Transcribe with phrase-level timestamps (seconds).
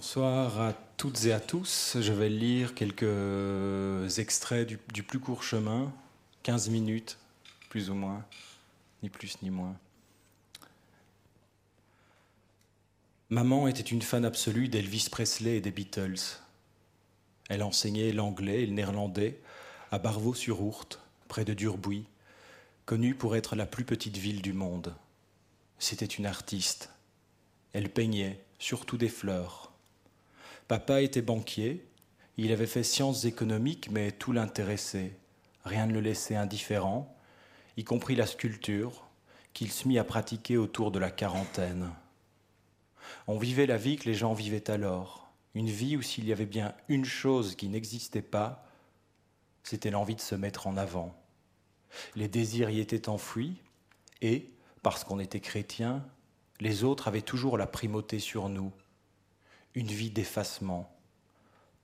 [0.00, 1.98] Bonsoir à toutes et à tous.
[2.00, 5.92] Je vais lire quelques extraits du, plus court chemin,
[6.42, 7.18] 15 minutes,
[7.68, 8.24] plus ou moins,
[9.02, 9.76] ni plus ni moins.
[13.28, 16.38] Maman était une fan absolue d'Elvis Presley et des Beatles.
[17.50, 19.38] Elle enseignait l'anglais et le néerlandais
[19.90, 20.98] à Barvaux-sur-Ourthe,
[21.28, 22.06] près de Durbuy,
[22.86, 24.94] connue pour être la plus petite ville du monde.
[25.78, 26.88] C'était une artiste.
[27.74, 29.69] Elle peignait, surtout des fleurs.
[30.70, 31.84] Papa était banquier,
[32.36, 35.16] il avait fait sciences économiques, mais tout l'intéressait.
[35.64, 37.12] Rien ne le laissait indifférent,
[37.76, 39.04] y compris la sculpture,
[39.52, 41.90] qu'il se mit à pratiquer autour de la quarantaine.
[43.26, 46.46] On vivait la vie que les gens vivaient alors, une vie où s'il y avait
[46.46, 48.64] bien une chose qui n'existait pas,
[49.64, 51.20] c'était l'envie de se mettre en avant.
[52.14, 53.56] Les désirs y étaient enfouis,
[54.22, 54.52] et,
[54.84, 56.06] parce qu'on était chrétien,
[56.60, 58.70] les autres avaient toujours la primauté sur nous,
[59.74, 60.90] une vie d'effacement.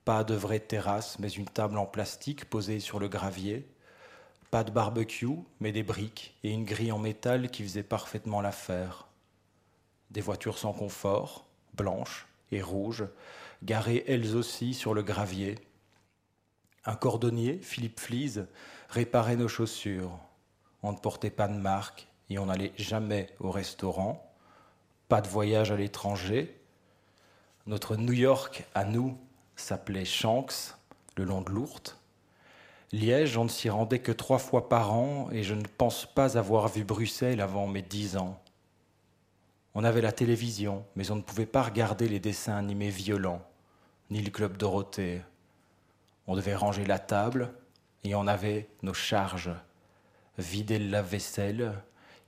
[0.05, 3.67] Pas de vraie terrasse, mais une table en plastique posée sur le gravier.
[4.51, 5.27] Pas de barbecue,
[5.59, 9.07] mais des briques et une grille en métal qui faisait parfaitement l'affaire.
[10.11, 13.05] Des voitures sans confort, blanches et rouges,
[13.63, 15.55] garées elles aussi sur le gravier.
[16.85, 18.47] Un cordonnier, Philippe Fleeze,
[18.89, 20.17] réparait nos chaussures.
[20.83, 24.33] On ne portait pas de marque et on n'allait jamais au restaurant.
[25.09, 26.56] Pas de voyage à l'étranger,
[27.67, 29.17] notre New York à nous
[29.57, 30.73] s'appelait Shanks,
[31.17, 31.97] le long de l'Ourthe.
[32.93, 36.37] Liège, on ne s'y rendait que trois fois par an et je ne pense pas
[36.37, 38.41] avoir vu Bruxelles avant mes dix ans.
[39.75, 43.45] On avait la télévision, mais on ne pouvait pas regarder les dessins animés violents,
[44.09, 45.21] ni le club Dorothée.
[46.25, 47.51] On devait ranger la table
[48.05, 49.51] et on avait nos charges.
[50.37, 51.73] Vider le lave-vaisselle,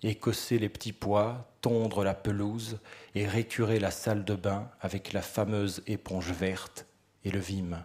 [0.03, 2.80] écosser les petits pois, tondre la pelouse
[3.16, 6.86] et récurer la salle de bain avec la fameuse éponge verte
[7.23, 7.83] et le vime.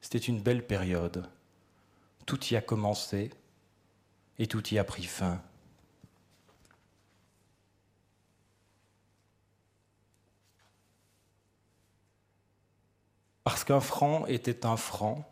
[0.00, 1.28] C'était une belle période.
[2.26, 3.30] Tout y a commencé
[4.38, 5.40] et tout y a pris fin.
[13.44, 15.28] Parce qu'un franc était un franc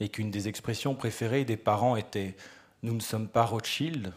[0.00, 2.36] et qu'une des expressions préférées des parents était
[2.82, 4.12] Nous ne sommes pas Rothschild,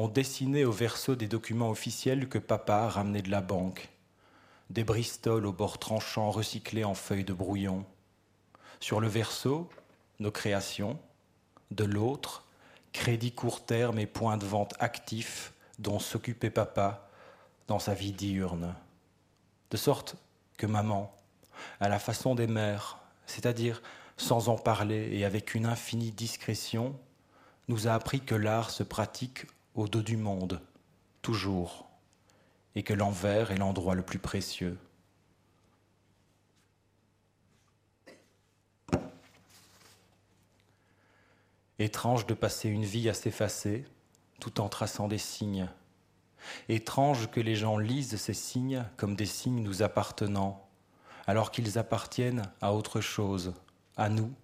[0.00, 3.88] on dessinait au verso des documents officiels que papa ramenait de la banque.
[4.70, 7.84] Des Bristol au bord tranchant recyclés en feuilles de brouillon.
[8.78, 9.68] Sur le verso,
[10.20, 11.00] nos créations.
[11.72, 12.46] De l'autre,
[12.92, 17.08] crédit court terme et points de vente actifs dont s'occupait papa
[17.66, 18.76] dans sa vie diurne.
[19.72, 20.14] De sorte
[20.58, 21.12] que maman,
[21.80, 23.82] à la façon des mères, c'est-à-dire
[24.16, 26.96] sans en parler et avec une infinie discrétion,
[27.66, 29.46] nous a appris que l'art se pratique
[29.78, 30.60] au dos du monde,
[31.22, 31.88] toujours,
[32.74, 34.76] et que l'envers est l'endroit le plus précieux.
[41.78, 43.84] Étrange de passer une vie à s'effacer
[44.40, 45.68] tout en traçant des signes.
[46.68, 50.68] Étrange que les gens lisent ces signes comme des signes nous appartenant,
[51.28, 53.54] alors qu'ils appartiennent à autre chose,
[53.96, 54.34] à nous,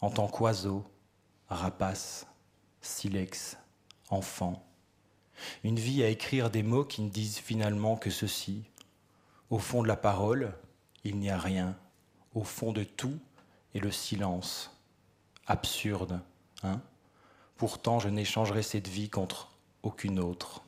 [0.00, 0.84] en tant qu'oiseaux,
[1.48, 2.28] rapaces,
[2.80, 3.58] silex,
[4.08, 4.67] enfants.
[5.64, 8.64] Une vie à écrire des mots qui ne disent finalement que ceci.
[9.50, 10.54] Au fond de la parole,
[11.04, 11.76] il n'y a rien.
[12.34, 13.18] Au fond de tout
[13.74, 14.76] est le silence.
[15.46, 16.20] Absurde,
[16.62, 16.80] hein
[17.56, 20.62] Pourtant, je n'échangerai cette vie contre aucune autre.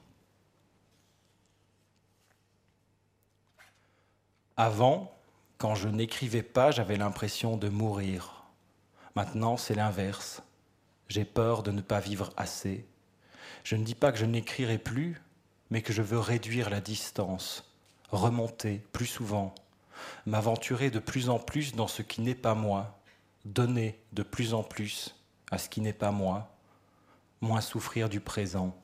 [4.57, 5.17] Avant,
[5.59, 8.45] quand je n'écrivais pas, j'avais l'impression de mourir.
[9.15, 10.43] Maintenant, c'est l'inverse.
[11.09, 12.87] J'ai peur de ne pas vivre assez
[13.65, 15.21] je ne dis pas que je n'écrirai plus,
[15.71, 17.73] mais que je veux réduire la distance,
[18.11, 19.55] remonter plus souvent,
[20.27, 22.99] m'aventurer de plus en plus dans ce qui n'est pas moi,
[23.45, 25.15] donner de plus en plus
[25.51, 26.51] à ce qui n'est pas moi,
[27.41, 28.77] moins souffrir du présent.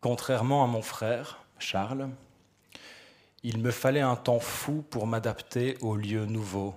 [0.00, 2.08] Contrairement à mon frère, Charles,
[3.48, 6.74] il me fallait un temps fou pour m'adapter aux lieux nouveaux.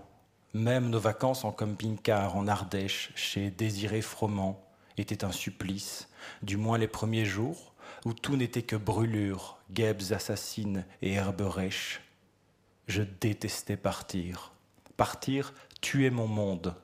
[0.54, 4.64] Même nos vacances en camping-car en Ardèche, chez Désiré Froment,
[4.96, 6.10] étaient un supplice,
[6.44, 7.74] du moins les premiers jours,
[8.06, 12.02] où tout n'était que brûlures, guêpes assassines et herbes rêches.
[12.86, 14.54] Je détestais partir.
[14.96, 16.76] Partir tuait mon monde.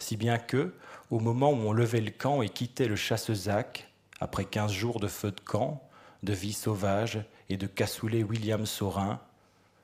[0.00, 0.74] Si bien que,
[1.10, 3.88] au moment où on levait le camp et quittait le chassezac,
[4.20, 5.87] après quinze jours de feu de camp,
[6.22, 9.20] de vie sauvage et de cassoulet William Saurin,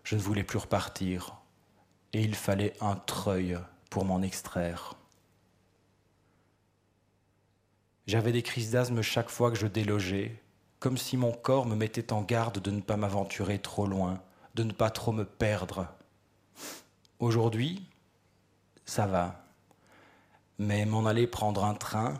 [0.02, 1.36] je ne voulais plus repartir,
[2.12, 3.58] et il fallait un treuil
[3.90, 4.94] pour m'en extraire.
[8.06, 10.40] J'avais des crises d'asthme chaque fois que je délogeais,
[10.78, 14.20] comme si mon corps me mettait en garde de ne pas m'aventurer trop loin,
[14.54, 15.88] de ne pas trop me perdre.
[17.18, 17.88] Aujourd'hui,
[18.84, 19.44] ça va.
[20.58, 22.14] Mais m'en aller prendre un train,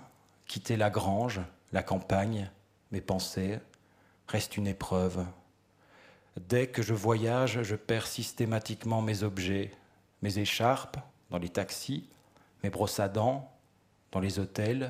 [0.46, 2.50] quitter la grange, la campagne,
[2.90, 3.60] mes pensées,
[4.28, 5.24] reste une épreuve.
[6.36, 9.70] Dès que je voyage, je perds systématiquement mes objets,
[10.22, 10.96] mes écharpes
[11.30, 12.08] dans les taxis,
[12.62, 13.52] mes brosses à dents
[14.10, 14.88] dans les hôtels.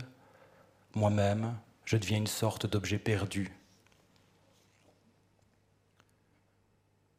[0.95, 1.55] Moi-même,
[1.85, 3.51] je deviens une sorte d'objet perdu.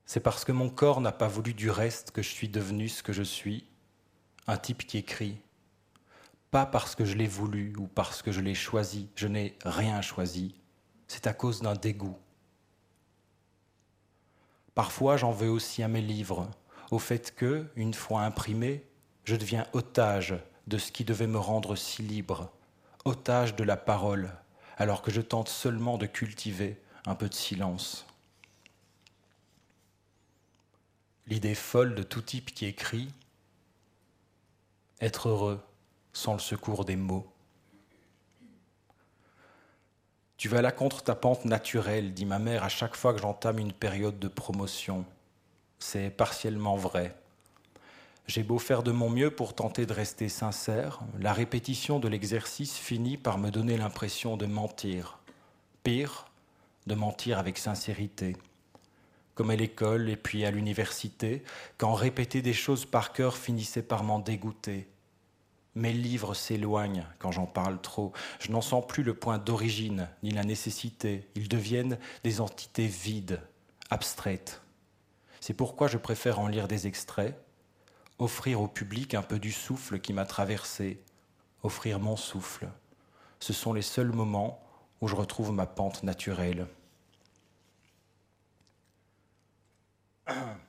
[0.05, 3.03] C'est parce que mon corps n'a pas voulu du reste que je suis devenu ce
[3.03, 3.67] que je suis,
[4.47, 5.37] un type qui écrit.
[6.51, 10.01] Pas parce que je l'ai voulu ou parce que je l'ai choisi, je n'ai rien
[10.01, 10.55] choisi.
[11.07, 12.17] C'est à cause d'un dégoût.
[14.73, 16.49] Parfois, j'en veux aussi à mes livres,
[16.91, 18.85] au fait que, une fois imprimés,
[19.23, 20.35] je deviens otage
[20.67, 22.51] de ce qui devait me rendre si libre,
[23.05, 24.31] otage de la parole,
[24.77, 28.05] alors que je tente seulement de cultiver un peu de silence.
[31.27, 33.07] L'idée folle de tout type qui écrit,
[35.01, 35.63] être heureux
[36.13, 37.31] sans le secours des mots.
[40.37, 43.57] Tu vas là contre ta pente naturelle, dit ma mère à chaque fois que j'entame
[43.57, 45.05] une période de promotion.
[45.79, 47.15] C'est partiellement vrai.
[48.27, 52.75] J'ai beau faire de mon mieux pour tenter de rester sincère, la répétition de l'exercice
[52.75, 55.19] finit par me donner l'impression de mentir.
[55.83, 56.25] Pire,
[56.87, 58.35] de mentir avec sincérité.
[59.35, 61.43] Comme à l'école et puis à l'université,
[61.77, 64.87] quand répéter des choses par cœur finissait par m'en dégoûter.
[65.75, 68.13] Mes livres s'éloignent quand j'en parle trop.
[68.39, 71.27] Je n'en sens plus le point d'origine ni la nécessité.
[71.35, 73.41] Ils deviennent des entités vides,
[73.89, 74.61] abstraites.
[75.41, 77.37] C'est pourquoi je préfère en lire des extraits,
[78.19, 81.03] offrir au public un peu du souffle qui m'a traversé,
[81.61, 82.69] offrir mon souffle.
[83.41, 84.63] Ce sont les seuls moments
[85.01, 86.67] où je retrouve ma pente naturelle.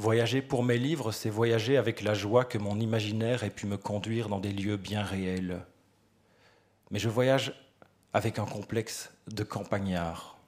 [0.00, 3.76] Voyager pour mes livres, c'est voyager avec la joie que mon imaginaire ait pu me
[3.76, 5.64] conduire dans des lieux bien réels.
[6.92, 7.52] Mais je voyage
[8.12, 10.38] avec un complexe de campagnard.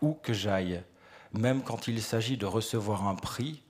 [0.00, 0.82] Où que j'aille,
[1.34, 3.62] même quand il s'agit de recevoir un prix,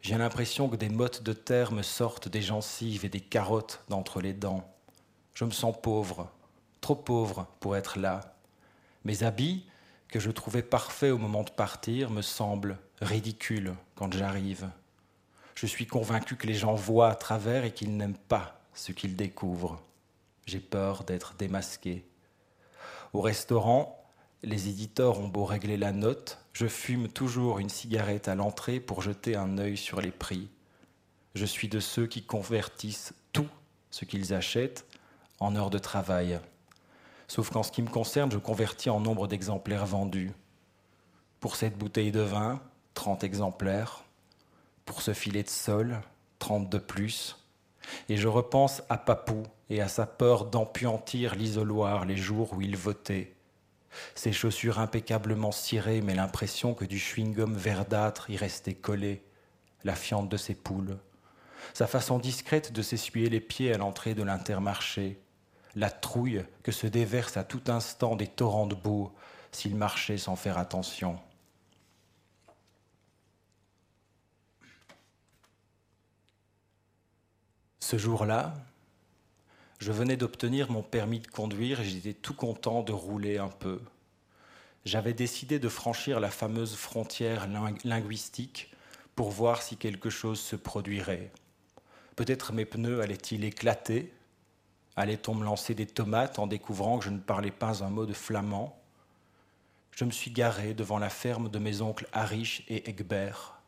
[0.00, 4.22] j'ai l'impression que des mottes de terre me sortent des gencives et des carottes d'entre
[4.22, 4.66] les dents.
[5.34, 6.30] Je me sens pauvre,
[6.80, 8.36] trop pauvre pour être là.
[9.04, 9.66] Mes habits,
[10.08, 14.70] que je trouvais parfaits au moment de partir, me semblent ridicule quand j'arrive.
[15.54, 19.16] Je suis convaincu que les gens voient à travers et qu'ils n'aiment pas ce qu'ils
[19.16, 19.82] découvrent.
[20.46, 22.04] J'ai peur d'être démasqué.
[23.12, 24.02] Au restaurant,
[24.42, 29.02] les éditeurs ont beau régler la note, je fume toujours une cigarette à l'entrée pour
[29.02, 30.48] jeter un œil sur les prix.
[31.34, 33.48] Je suis de ceux qui convertissent tout
[33.90, 34.86] ce qu'ils achètent
[35.38, 36.40] en heures de travail.
[37.28, 40.32] Sauf qu'en ce qui me concerne, je convertis en nombre d'exemplaires vendus.
[41.40, 42.60] Pour cette bouteille de vin,
[42.94, 44.04] 30 exemplaires.
[44.84, 46.00] Pour ce filet de sol,
[46.38, 47.36] 30 de plus.
[48.08, 52.76] Et je repense à Papou et à sa peur d'empuantir l'isoloir les jours où il
[52.76, 53.34] votait.
[54.14, 59.22] Ses chaussures impeccablement cirées, mais l'impression que du chewing-gum verdâtre y restait collé,
[59.84, 60.98] la fiente de ses poules.
[61.74, 65.20] Sa façon discrète de s'essuyer les pieds à l'entrée de l'intermarché,
[65.74, 69.10] la trouille que se déversent à tout instant des torrents de boue
[69.52, 71.18] s'il marchait sans faire attention.
[77.82, 78.54] Ce jour-là,
[79.80, 83.82] je venais d'obtenir mon permis de conduire et j'étais tout content de rouler un peu.
[84.84, 87.48] J'avais décidé de franchir la fameuse frontière
[87.82, 88.72] linguistique
[89.16, 91.32] pour voir si quelque chose se produirait.
[92.14, 94.14] Peut-être mes pneus allaient-ils éclater?
[94.94, 98.14] Allait-on me lancer des tomates en découvrant que je ne parlais pas un mot de
[98.14, 98.80] flamand?
[99.90, 103.60] Je me suis garé devant la ferme de mes oncles Harish et Egbert.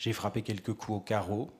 [0.00, 1.52] J'ai frappé quelques coups au carreau,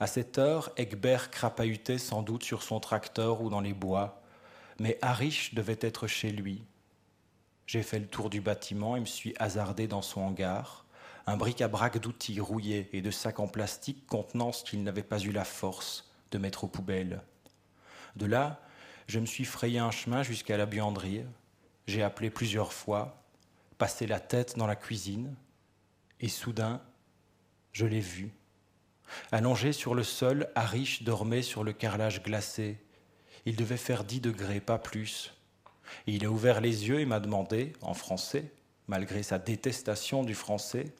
[0.00, 4.22] à cette heure, Egbert crapahutait sans doute sur son tracteur ou dans les bois,
[4.78, 6.64] mais Harish devait être chez lui.
[7.66, 10.86] J'ai fait le tour du bâtiment et me suis hasardé dans son hangar,
[11.26, 15.32] un bric-à-brac d'outils rouillés et de sacs en plastique contenant ce qu'il n'avait pas eu
[15.32, 17.22] la force de mettre aux poubelles.
[18.16, 18.60] De là,
[19.06, 21.24] je me suis frayé un chemin jusqu'à la buanderie.
[21.86, 23.22] J'ai appelé plusieurs fois,
[23.76, 25.36] passé la tête dans la cuisine,
[26.20, 26.80] et soudain,
[27.72, 28.32] je l'ai vu.
[29.32, 32.78] Allongé sur le sol, Harish dormait sur le carrelage glacé.
[33.46, 35.34] Il devait faire dix degrés, pas plus.
[36.06, 38.52] Il a ouvert les yeux et m'a demandé, en français,
[38.86, 40.92] malgré sa détestation du français,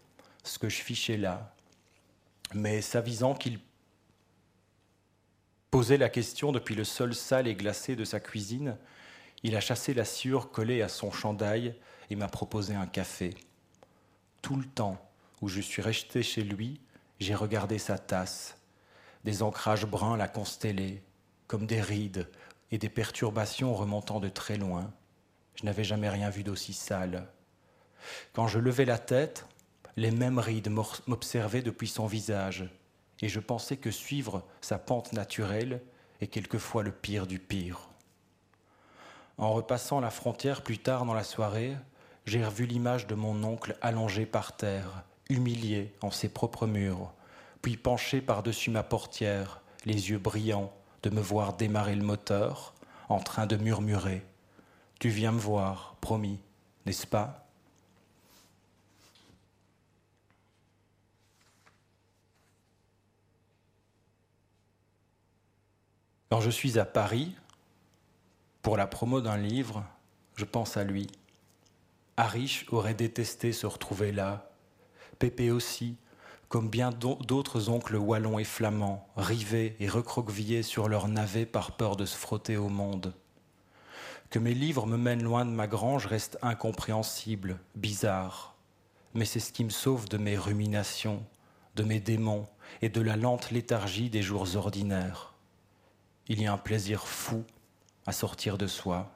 [0.42, 1.54] ce que je fichais là.
[2.54, 3.60] Mais s'avisant qu'il
[5.70, 8.76] Posé la question depuis le sol sale et glacé de sa cuisine,
[9.44, 11.76] il a chassé la sciure collée à son chandail
[12.10, 13.36] et m'a proposé un café.
[14.42, 14.98] Tout le temps
[15.40, 16.80] où je suis resté chez lui,
[17.20, 18.56] j'ai regardé sa tasse.
[19.24, 21.02] Des ancrages bruns la constellaient,
[21.46, 22.28] comme des rides
[22.70, 24.90] et des perturbations remontant de très loin.
[25.54, 27.28] Je n'avais jamais rien vu d'aussi sale.
[28.32, 29.46] Quand je levais la tête,
[29.96, 32.64] les mêmes rides m'observaient depuis son visage,
[33.20, 35.82] et je pensais que suivre sa pente naturelle
[36.22, 37.90] est quelquefois le pire du pire.
[39.36, 41.76] En repassant la frontière plus tard dans la soirée,
[42.24, 47.12] j'ai revu l'image de mon oncle allongé par terre, humilié en ses propres murs,
[47.62, 50.72] puis penché par-dessus ma portière, les yeux brillants,
[51.02, 52.74] de me voir démarrer le moteur,
[53.08, 54.22] en train de murmurer
[54.98, 56.38] Tu viens me voir, promis,
[56.84, 57.46] n'est-ce pas?
[66.30, 67.34] Quand je suis à Paris,
[68.62, 69.84] pour la promo d'un livre,
[70.36, 71.08] je pense à lui.
[72.16, 74.49] Arish aurait détesté se retrouver là.
[75.20, 75.96] Pépé aussi,
[76.48, 81.94] comme bien d'autres oncles wallons et flamands, rivés et recroquevillés sur leur navet par peur
[81.94, 83.14] de se frotter au monde.
[84.30, 88.56] Que mes livres me mènent loin de ma grange reste incompréhensible, bizarre.
[89.14, 91.24] Mais c'est ce qui me sauve de mes ruminations,
[91.76, 92.48] de mes démons
[92.82, 95.30] et de la lente léthargie des jours ordinaires
[96.30, 97.44] il y a un plaisir fou
[98.06, 99.12] à sortir de soi.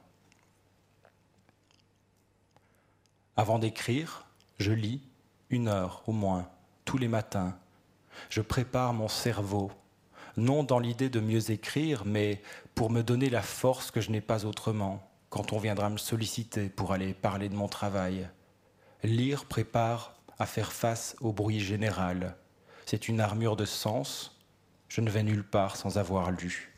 [3.37, 4.25] Avant d'écrire,
[4.59, 5.01] je lis
[5.49, 6.49] une heure au moins,
[6.83, 7.57] tous les matins.
[8.29, 9.71] Je prépare mon cerveau,
[10.37, 12.41] non dans l'idée de mieux écrire, mais
[12.73, 16.69] pour me donner la force que je n'ai pas autrement, quand on viendra me solliciter
[16.69, 18.29] pour aller parler de mon travail.
[19.03, 22.35] Lire prépare à faire face au bruit général.
[22.85, 24.39] C'est une armure de sens.
[24.87, 26.71] Je ne vais nulle part sans avoir lu.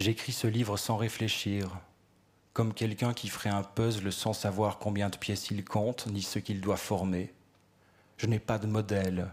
[0.00, 1.80] J'écris ce livre sans réfléchir,
[2.58, 6.40] comme quelqu'un qui ferait un puzzle sans savoir combien de pièces il compte ni ce
[6.40, 7.32] qu'il doit former.
[8.16, 9.32] Je n'ai pas de modèle,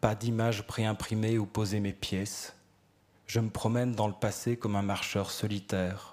[0.00, 2.56] pas d'image préimprimée où poser mes pièces.
[3.26, 6.12] Je me promène dans le passé comme un marcheur solitaire.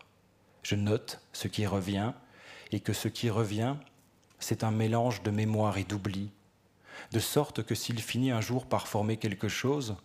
[0.61, 2.11] Je note ce qui revient,
[2.73, 3.77] et que ce qui revient,
[4.37, 6.29] c'est un mélange de mémoire et d'oubli,
[7.13, 9.95] de sorte que s'il finit un jour par former quelque chose,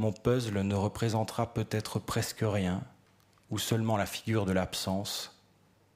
[0.00, 2.82] mon puzzle ne représentera peut-être presque rien,
[3.50, 5.33] ou seulement la figure de l'absence,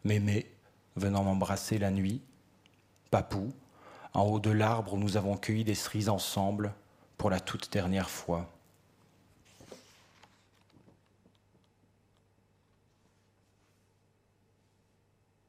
[0.04, 0.50] mémé
[0.96, 2.20] venant m'embrasser la nuit,
[3.10, 3.52] papou,
[4.14, 6.72] en haut de l'arbre où nous avons cueilli des cerises ensemble
[7.16, 8.50] pour la toute dernière fois.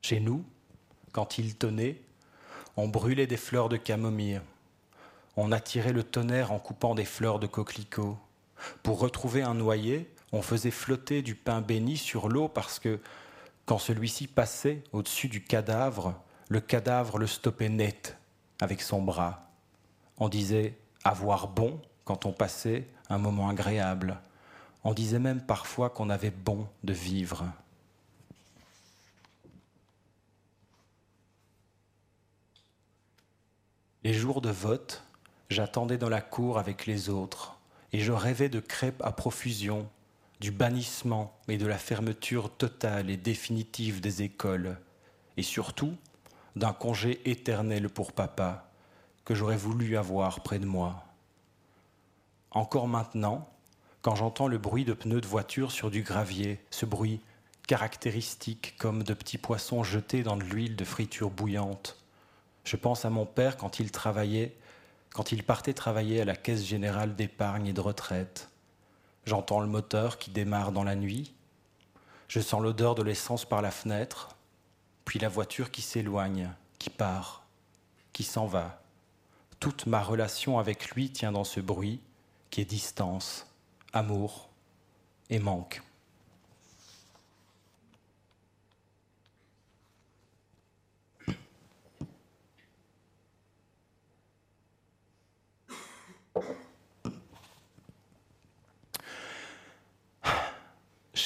[0.01, 0.44] Chez nous,
[1.12, 2.01] quand il tenait,
[2.77, 4.41] on brûlait des fleurs de camomille,
[5.36, 8.18] on attirait le tonnerre en coupant des fleurs de coquelicot.
[8.84, 13.00] Pour retrouver un noyer, on faisait flotter du pain béni sur l'eau parce que
[13.69, 18.17] quand celui-ci passait au-dessus du cadavre, le cadavre le stoppait net
[18.59, 19.47] avec son bras.
[20.17, 24.17] On disait avoir bon quand on passait un moment agréable.
[24.83, 27.45] On disait même parfois qu'on avait bon de vivre.
[34.03, 35.03] Les jours de vote,
[35.51, 37.59] j'attendais dans la cour avec les autres,
[37.93, 39.88] et je rêvais de crêpes à profusion
[40.39, 44.77] du bannissement et de la fermeture totale et définitive des écoles,
[45.36, 45.96] et surtout
[46.55, 48.69] d'un congé éternel pour papa
[49.25, 51.03] que j'aurais voulu avoir près de moi.
[52.51, 53.50] Encore maintenant,
[54.01, 57.19] quand j'entends le bruit de pneus de voiture sur du gravier, ce bruit
[57.67, 61.98] caractéristique comme de petits poissons jetés dans de l'huile de friture bouillante,
[62.63, 64.55] je pense à mon père quand il travaillait,
[65.13, 68.49] quand il partait travailler à la Caisse générale d'épargne et de retraite
[69.29, 71.36] J'entends le moteur qui démarre dans la nuit.
[72.27, 74.29] Je sens l'odeur de l'essence par la fenêtre,
[75.05, 77.43] puis la voiture qui s'éloigne, qui part,
[78.12, 78.81] qui s'en va.
[79.59, 82.01] Toute ma relation avec lui tient dans ce bruit
[82.50, 83.45] qui est distance,
[83.93, 84.50] amour
[85.29, 85.83] et manque.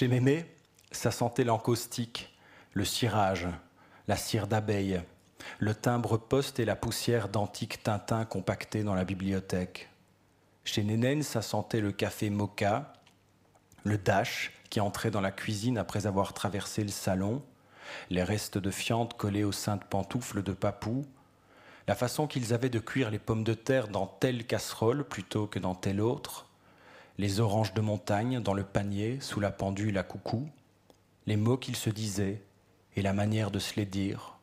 [0.04, 0.44] Chez Mémé,
[0.92, 2.38] ça sentait l'encaustique,
[2.74, 3.48] le cirage,
[4.10, 5.02] la cire d'abeille,
[5.60, 9.90] le timbre poste et la poussière d'antiques Tintin compactés dans la bibliothèque.
[10.66, 12.92] Chez Nénène, ça sentait le café mocha,
[13.86, 17.42] le dash qui entrait dans la cuisine après avoir traversé le salon,
[18.10, 21.06] les restes de fientes collés aux saintes pantoufles de papou,
[21.88, 25.60] la façon qu'ils avaient de cuire les pommes de terre dans telle casserole plutôt que
[25.60, 26.50] dans telle autre,
[27.18, 30.48] les oranges de montagne dans le panier sous la pendule à coucou,
[31.26, 32.42] les mots qu'ils se disaient
[32.96, 34.38] et la manière de se les dire,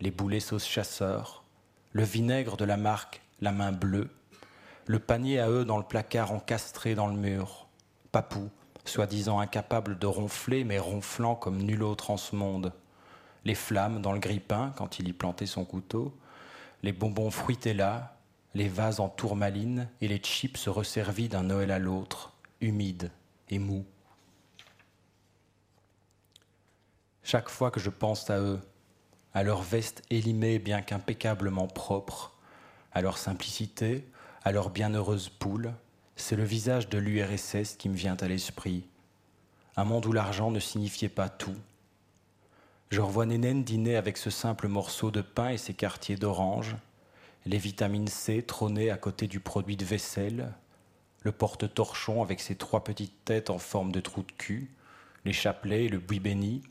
[0.00, 1.44] les boulets sauce chasseur,
[1.92, 4.10] le vinaigre de la marque La main bleue,
[4.86, 7.66] le panier à eux dans le placard encastré dans le mur,
[8.12, 8.50] Papou,
[8.86, 12.72] soi-disant incapable de ronfler mais ronflant comme nul autre en ce monde,
[13.44, 16.16] les flammes dans le grille-pain quand il y plantait son couteau,
[16.82, 18.15] les bonbons fruités là,
[18.56, 22.32] les vases en tourmaline et les chips resservis d'un Noël à l'autre,
[22.62, 23.10] humides
[23.50, 23.84] et mous.
[27.22, 28.58] Chaque fois que je pense à eux,
[29.34, 32.34] à leur veste élimée bien qu'impeccablement propre,
[32.92, 34.08] à leur simplicité,
[34.42, 35.74] à leur bienheureuse poule,
[36.14, 38.86] c'est le visage de l'URSS qui me vient à l'esprit.
[39.76, 41.56] Un monde où l'argent ne signifiait pas tout.
[42.88, 46.76] Je revois Nénène dîner avec ce simple morceau de pain et ses quartiers d'orange,
[47.46, 50.52] les vitamines C trôner à côté du produit de vaisselle,
[51.22, 54.70] le porte-torchon avec ses trois petites têtes en forme de trou de cul,
[55.24, 56.62] les chapelets et le buis béni,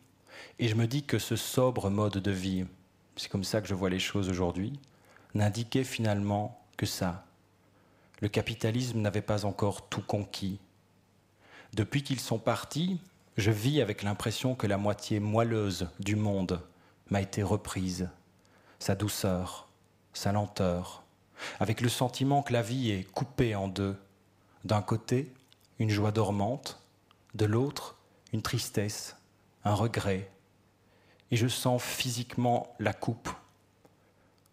[0.60, 2.65] et je me dis que ce sobre mode de vie,
[3.15, 4.77] c'est comme ça que je vois les choses aujourd'hui,
[5.34, 7.25] n'indiquait finalement que ça.
[8.22, 10.60] Le capitalisme n'avait pas encore tout conquis.
[11.74, 13.00] Depuis qu'ils sont partis,
[13.38, 16.62] je vis avec l'impression que la moitié moelleuse du monde
[17.10, 18.10] m'a été reprise,
[18.79, 19.64] sa douceur,
[20.17, 21.03] sa lenteur,
[21.60, 23.98] avec le sentiment que la vie est coupée en deux.
[24.63, 25.31] D'un côté,
[25.79, 26.81] une joie dormante,
[27.34, 27.98] de l'autre,
[28.34, 29.17] une tristesse,
[29.63, 30.31] un regret,
[31.31, 33.29] et je sens physiquement la coupe,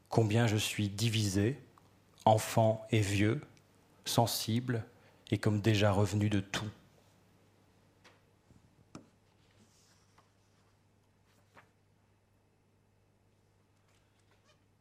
[0.09, 1.59] combien je suis divisé,
[2.25, 3.41] enfant et vieux,
[4.05, 4.85] sensible
[5.31, 6.69] et comme déjà revenu de tout.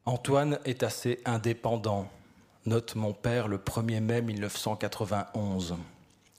[0.08, 2.10] Antoine est assez indépendant,
[2.66, 5.76] note mon père le 1er mai 1991.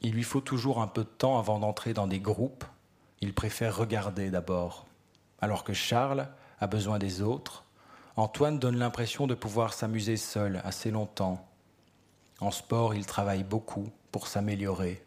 [0.00, 2.64] Il lui faut toujours un peu de temps avant d'entrer dans des groupes,
[3.21, 4.85] il préfère regarder d'abord.
[5.40, 6.27] Alors que Charles
[6.59, 7.62] a besoin des autres,
[8.16, 11.46] Antoine donne l'impression de pouvoir s'amuser seul assez longtemps.
[12.40, 15.05] En sport, il travaille beaucoup pour s'améliorer.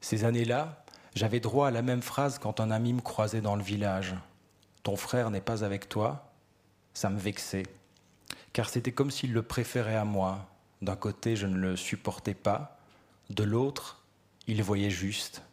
[0.00, 0.84] Ces années-là,
[1.16, 4.14] j'avais droit à la même phrase quand un ami me croisait dans le village.
[4.84, 6.27] Ton frère n'est pas avec toi
[6.98, 7.62] Ça me vexait,
[8.52, 10.48] car c'était comme s'il le préférait à moi.
[10.82, 12.80] D'un côté, je ne le supportais pas,
[13.30, 14.02] de l'autre,
[14.48, 15.44] il voyait juste.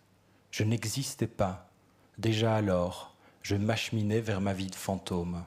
[0.50, 1.70] Je n'existais pas.
[2.18, 5.46] Déjà alors, je m'acheminais vers ma vie de fantôme.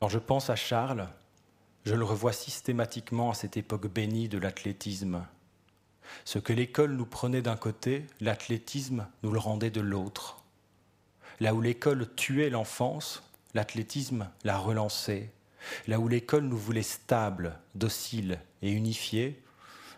[0.00, 1.10] Quand je pense à Charles,
[1.84, 5.26] je le revois systématiquement à cette époque bénie de l'athlétisme.
[6.24, 10.42] Ce que l'école nous prenait d'un côté, l'athlétisme nous le rendait de l'autre.
[11.40, 13.22] Là où l'école tuait l'enfance,
[13.54, 15.30] l'athlétisme l'a relancé.
[15.86, 19.42] Là où l'école nous voulait stable, docile et unifié,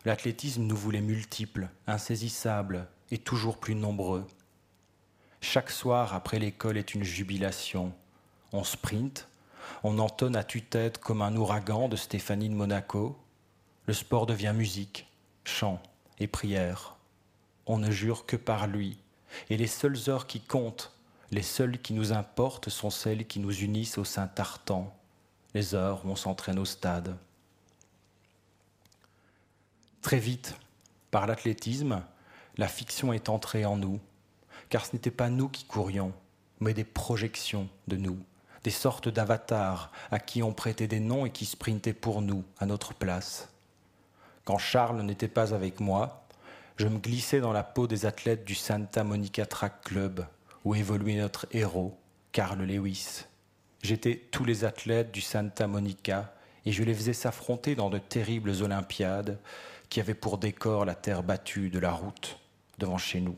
[0.04, 4.26] l'athlétisme nous voulait multiples, insaisissables et toujours plus nombreux.
[5.40, 7.92] Chaque soir après l'école est une jubilation.
[8.52, 9.28] On sprint,
[9.84, 13.16] on entonne à tue-tête comme un ouragan de Stéphanie de Monaco.
[13.86, 15.06] Le sport devient musique,
[15.44, 15.80] chant
[16.20, 16.96] et prière.
[17.66, 18.98] On ne jure que par lui.
[19.50, 20.92] Et les seules heures qui comptent
[21.30, 24.94] les seules qui nous importent sont celles qui nous unissent au sein tartan,
[25.54, 27.16] les heures où on s'entraîne au stade.
[30.00, 30.56] Très vite,
[31.10, 32.02] par l'athlétisme,
[32.56, 34.00] la fiction est entrée en nous,
[34.70, 36.14] car ce n'était pas nous qui courions,
[36.60, 38.18] mais des projections de nous,
[38.64, 42.64] des sortes d'avatars à qui on prêtait des noms et qui sprintaient pour nous, à
[42.64, 43.50] notre place.
[44.48, 46.24] Quand Charles n'était pas avec moi,
[46.78, 50.24] je me glissais dans la peau des athlètes du Santa Monica Track Club,
[50.64, 51.98] où évoluait notre héros,
[52.32, 53.26] Carl Lewis.
[53.82, 56.32] J'étais tous les athlètes du Santa Monica
[56.64, 59.38] et je les faisais s'affronter dans de terribles Olympiades
[59.90, 62.38] qui avaient pour décor la terre battue de la route
[62.78, 63.36] devant chez nous.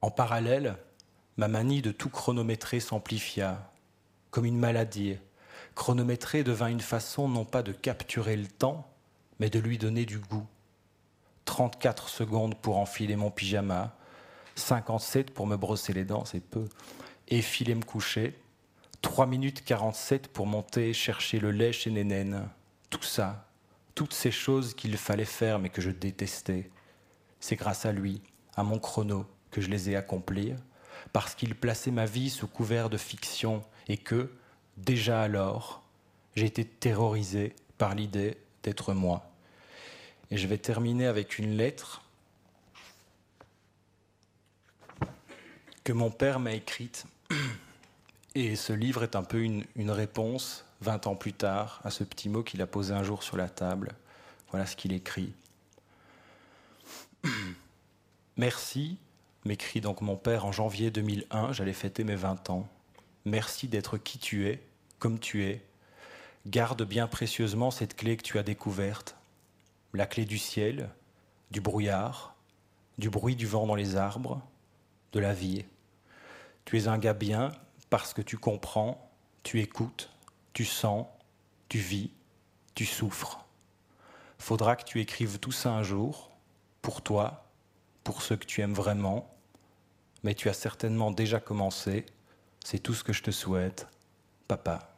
[0.00, 0.76] En parallèle,
[1.36, 3.70] ma manie de tout chronométrer s'amplifia,
[4.30, 5.16] comme une maladie.
[5.74, 8.88] Chronométrer devint une façon non pas de capturer le temps,
[9.38, 10.46] mais de lui donner du goût.
[11.46, 13.96] 34 secondes pour enfiler mon pyjama,
[14.54, 16.68] 57 pour me brosser les dents, c'est peu,
[17.28, 18.38] et filer me coucher,
[19.00, 22.48] 3 minutes 47 pour monter chercher le lait chez Nénène.
[22.90, 23.48] Tout ça,
[23.94, 26.70] toutes ces choses qu'il fallait faire mais que je détestais,
[27.40, 28.22] c'est grâce à lui,
[28.54, 30.54] à mon chrono, que je les ai accomplies,
[31.12, 34.30] parce qu'il plaçait ma vie sous couvert de fiction et que,
[34.76, 35.82] déjà alors,
[36.34, 39.30] J'ai été terrorisé par l'idée d'être moi.
[40.30, 42.02] Et je vais terminer avec une lettre
[45.84, 47.04] que mon père m'a écrite.
[48.34, 52.02] Et ce livre est un peu une, une réponse, 20 ans plus tard, à ce
[52.02, 53.92] petit mot qu'il a posé un jour sur la table.
[54.50, 55.34] Voilà ce qu'il écrit.
[58.38, 58.96] Merci,
[59.44, 62.68] m'écrit donc mon père en janvier 2001, j'allais fêter mes 20 ans.
[63.24, 64.62] Merci d'être qui tu es,
[64.98, 65.64] comme tu es.
[66.46, 69.16] Garde bien précieusement cette clé que tu as découverte,
[69.92, 70.90] la clé du ciel,
[71.50, 72.34] du brouillard,
[72.98, 74.40] du bruit du vent dans les arbres,
[75.12, 75.64] de la vie.
[76.64, 77.52] Tu es un gars bien
[77.90, 79.10] parce que tu comprends,
[79.42, 80.10] tu écoutes,
[80.52, 81.06] tu sens,
[81.68, 82.10] tu vis,
[82.74, 83.44] tu souffres.
[84.38, 86.30] Faudra que tu écrives tout ça un jour,
[86.80, 87.41] pour toi,
[88.04, 89.34] pour ceux que tu aimes vraiment,
[90.22, 92.06] mais tu as certainement déjà commencé.
[92.64, 93.88] C'est tout ce que je te souhaite,
[94.48, 94.96] papa.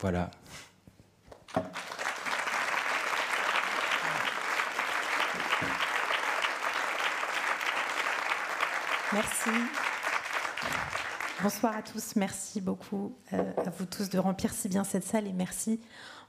[0.00, 0.30] Voilà.
[9.12, 9.50] Merci.
[11.42, 12.16] Bonsoir à tous.
[12.16, 15.80] Merci beaucoup euh, à vous tous de remplir si bien cette salle et merci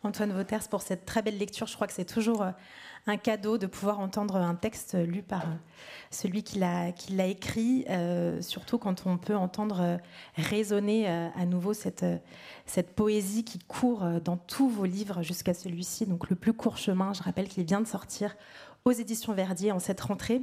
[0.05, 1.67] Antoine Vauters pour cette très belle lecture.
[1.67, 2.51] Je crois que c'est toujours euh,
[3.07, 5.53] un cadeau de pouvoir entendre un texte lu par euh,
[6.09, 7.85] celui qui l'a écrit,
[8.41, 9.99] surtout quand on peut entendre
[10.37, 12.05] résonner à nouveau cette,
[12.65, 17.13] cette poésie qui court dans tous vos livres jusqu'à celui-ci, donc le plus court chemin.
[17.13, 18.35] Je rappelle qu'il vient de sortir
[18.85, 20.41] aux éditions Verdier en cette rentrée.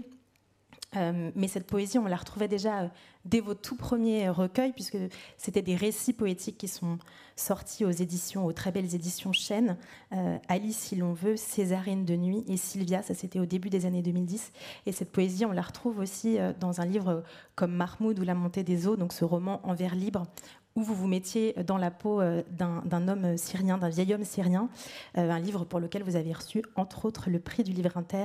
[0.97, 2.89] Euh, mais cette poésie, on la retrouvait déjà euh,
[3.25, 4.99] dès vos tout premiers recueils, puisque
[5.39, 6.99] c'était des récits poétiques qui sont
[7.35, 9.79] sortis aux éditions, aux très belles éditions Chênes.
[10.13, 13.87] Euh, Alice, si l'on veut, Césarine de nuit et Sylvia, ça c'était au début des
[13.87, 14.53] années 2010.
[14.87, 17.23] Et cette poésie, on la retrouve aussi dans un livre
[17.55, 20.27] comme Mahmoud ou La montée des eaux, donc ce roman en vers libre,
[20.75, 24.69] où vous vous mettiez dans la peau d'un homme syrien, d'un vieil homme syrien,
[25.15, 28.25] un livre pour lequel vous avez reçu, entre autres, le prix du livre inter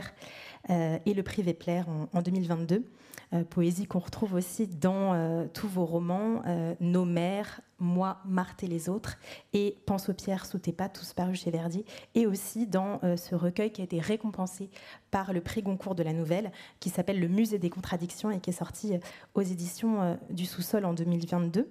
[0.70, 1.84] euh, et le prix Vepler
[2.14, 2.86] en, 2022.
[3.34, 6.44] Euh, poésie qu'on retrouve aussi dans euh, tous vos romans,
[6.80, 9.18] Nos mères, Moi, Marthe et les autres,
[9.54, 11.84] et Pense aux pierres sous tes pas, tous parus chez Verdi,
[12.16, 14.70] et aussi dans ce recueil qui a été récompensé
[15.12, 18.50] par le prix Goncourt de la Nouvelle, qui s'appelle Le Musée des contradictions et qui
[18.50, 18.94] est sorti
[19.36, 21.70] aux éditions du Sous-sol en 2022.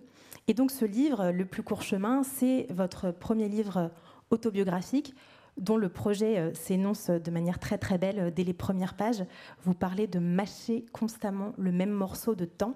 [0.48, 3.90] Et donc ce livre, Le plus court chemin, c'est votre premier livre
[4.30, 5.14] autobiographique
[5.56, 9.24] dont le projet euh, s'énonce de manière très très belle euh, dès les premières pages.
[9.62, 12.74] Vous parlez de mâcher constamment le même morceau de temps,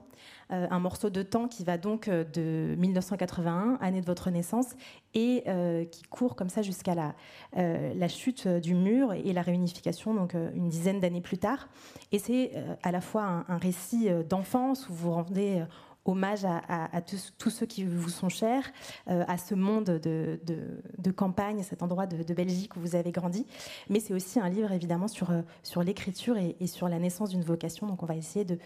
[0.51, 4.75] euh, un morceau de temps qui va donc de 1981, année de votre naissance,
[5.13, 5.45] et
[5.91, 11.01] qui court comme ça jusqu'à la, chute du mur et la réunification, donc une dizaine
[11.01, 11.69] d'années plus tard.
[12.13, 12.53] Et c'est
[12.85, 15.65] à la fois un, un récit d'enfance où vous rendez
[16.05, 18.71] hommage à, tous, ceux qui vous sont chers,
[19.09, 23.47] euh, à ce monde de, campagne, cet endroit de, Belgique où vous avez grandi.
[23.89, 27.43] Mais c'est aussi un livre évidemment sur, euh, l'écriture et, et, sur la naissance d'une
[27.43, 27.87] vocation.
[27.87, 28.59] Donc on va essayer de,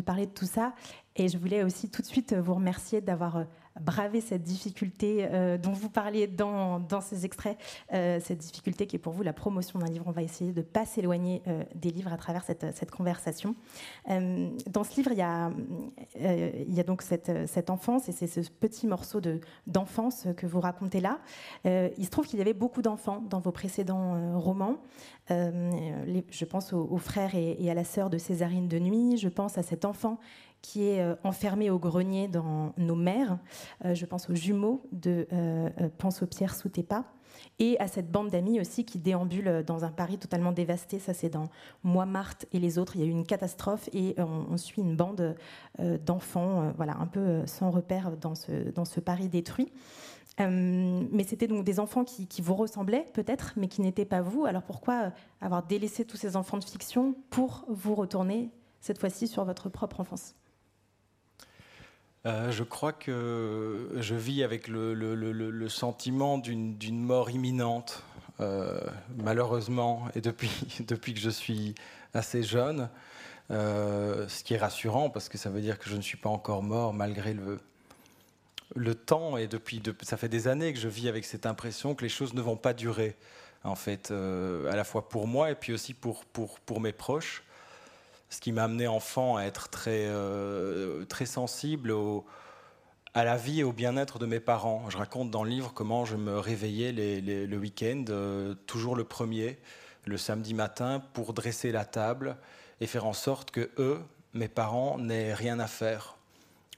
[0.00, 0.74] parler de tout ça.
[1.16, 3.44] Et je voulais aussi tout de suite vous remercier d'avoir euh,
[3.80, 7.58] braver cette difficulté euh, dont vous parliez dans, dans ces extraits,
[7.92, 10.04] euh, cette difficulté qui est pour vous la promotion d'un livre.
[10.06, 13.54] On va essayer de ne pas s'éloigner euh, des livres à travers cette, cette conversation.
[14.06, 15.50] dans ce livre, il y a,
[16.18, 19.20] y a donc cette, cette enfance et c'est ce petit morceau
[19.66, 21.18] d'enfance que vous racontez là.
[21.64, 24.76] il se trouve qu'il y avait beaucoup d'enfants dans vos précédents romans.
[25.28, 29.16] je pense aux, frères et, et, à la sœur de Césarine de Nuit.
[29.16, 30.18] Je pense à cet enfant
[30.62, 33.38] qui est euh, enfermé au grenier dans nos mers.
[33.84, 37.04] Euh, je pense aux jumeaux de euh, Pense aux pierres sous tes pas.
[37.58, 40.98] Et à cette bande d'amis aussi qui déambule dans un Paris totalement dévasté.
[40.98, 41.48] Ça, c'est dans
[41.82, 42.96] Moi, Marthe et les autres.
[42.96, 45.34] Il y a eu une catastrophe et on, suit une bande
[45.78, 49.72] d'enfants, voilà, un peu sans repère dans ce, Paris détruit.
[50.38, 54.44] mais c'était donc des enfants qui vous ressemblaient peut-être, mais qui n'étaient pas vous.
[54.44, 59.44] Alors pourquoi avoir délaissé tous ces enfants de fiction pour vous retourner cette fois-ci sur
[59.44, 60.34] votre propre enfance?
[62.24, 68.04] Euh, je crois que je vis avec le, sentiment d'une mort imminente,
[68.40, 68.80] euh,
[69.16, 70.20] malheureusement, et
[70.80, 71.74] depuis, que je suis
[72.14, 72.88] assez jeune,
[73.50, 76.30] euh, ce qui est rassurant parce que ça veut dire que je ne suis pas
[76.30, 77.60] encore mort malgré le,
[78.76, 82.04] le temps, et depuis, ça fait des années que je vis avec cette impression que
[82.04, 83.16] les choses ne vont pas durer,
[83.64, 87.42] en fait, à la fois pour moi et puis aussi pour mes proches
[88.32, 91.94] ce qui m'a amené enfant à être très, euh, très sensible
[93.12, 94.88] à la vie et au bien-être de mes parents.
[94.88, 99.58] Je raconte dans le livre comment je me réveillais le week-end, euh, toujours le premier,
[100.06, 102.36] le samedi matin, pour dresser la table
[102.80, 104.00] et faire en sorte que eux,
[104.32, 106.16] mes parents, n'aient rien à faire.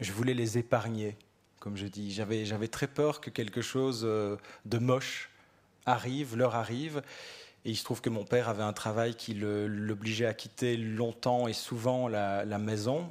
[0.00, 1.16] Je voulais les épargner
[1.60, 2.12] comme je dis.
[2.12, 4.36] J'avais, j'avais très peur que quelque chose euh,
[4.66, 5.30] de moche
[5.86, 7.00] arrive, leur arrive.
[7.64, 11.48] Et il se trouve que mon père avait un travail qui l'obligeait à quitter longtemps
[11.48, 13.08] et souvent la, maison.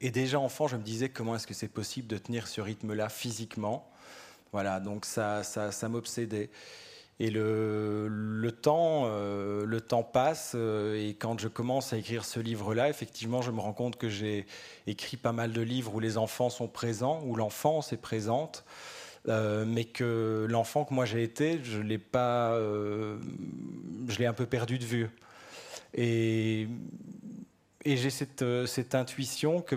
[0.00, 3.08] Et déjà enfant, je me disais comment est-ce que c'est possible de tenir ce rythme-là
[3.08, 3.90] physiquement?
[4.52, 6.48] Voilà, donc ça, ça, m'obsédait.
[7.18, 12.24] Et le, le temps, euh, le temps passe, euh, et quand je commence à écrire
[12.24, 14.46] ce livre-là, effectivement, je me rends compte que j'ai
[14.86, 18.64] écrit pas mal de livres où les enfants sont présents, où l'enfance est présente,
[19.28, 24.46] euh, mais que l'enfant que moi j'ai été, je l'ai pas, je l'ai un peu
[24.46, 25.10] perdu de vue.
[25.94, 26.68] Et,
[27.84, 29.76] j'ai cette, cette intuition que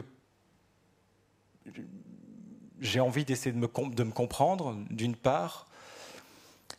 [2.79, 3.67] j'ai envie d'essayer de me
[4.11, 5.66] comprendre, d'une part,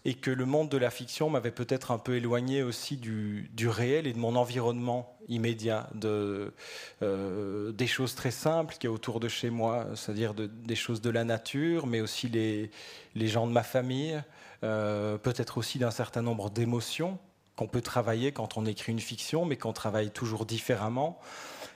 [0.08, 4.06] et que le monde de la fiction m'avait peut-être un peu éloigné aussi du, réel
[4.06, 6.54] et de mon environnement immédiat, de,
[7.02, 11.10] euh, des choses très simples qui est autour de chez moi, c'est-à-dire des choses de
[11.10, 12.70] la nature, mais aussi les,
[13.16, 14.18] les gens de ma famille,
[14.64, 17.18] euh, peut-être aussi d'un certain nombre d'émotions
[17.54, 21.18] qu'on peut travailler quand on écrit une fiction, mais qu'on travaille toujours différemment.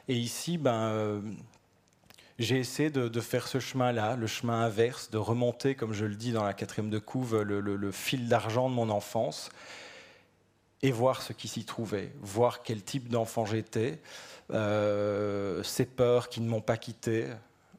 [0.09, 1.21] Et ici, ben, euh,
[2.43, 6.33] j'ai essayé de, faire ce chemin-là, le chemin inverse, de remonter, comme je le dis
[6.33, 9.51] dans la quatrième de couve, le, fil d'argent de mon enfance
[10.83, 14.01] et voir ce qui s'y trouvait, voir quel type d'enfant j'étais,
[14.53, 17.29] euh, ces peurs qui ne m'ont pas quitté,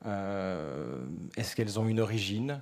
[0.06, 1.02] euh,
[1.36, 2.62] est-ce qu'elles ont une origine?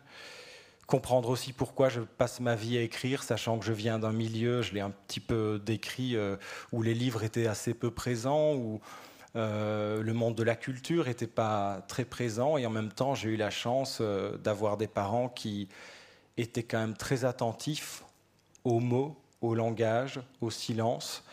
[0.88, 4.64] Comprendre aussi pourquoi je passe ma vie à écrire, sachant que je viens d'un milieu,
[4.64, 6.36] je l'ai un petit peu décrit, euh,
[6.72, 8.82] où les livres étaient assez peu présents, où
[9.36, 13.30] euh, le monde de la culture n'était pas très présent et en même temps j'ai
[13.30, 15.70] eu la chance euh, d'avoir des parents qui
[16.38, 18.04] étaient quand même très attentifs
[18.66, 21.24] aux mots, au langage, au silence.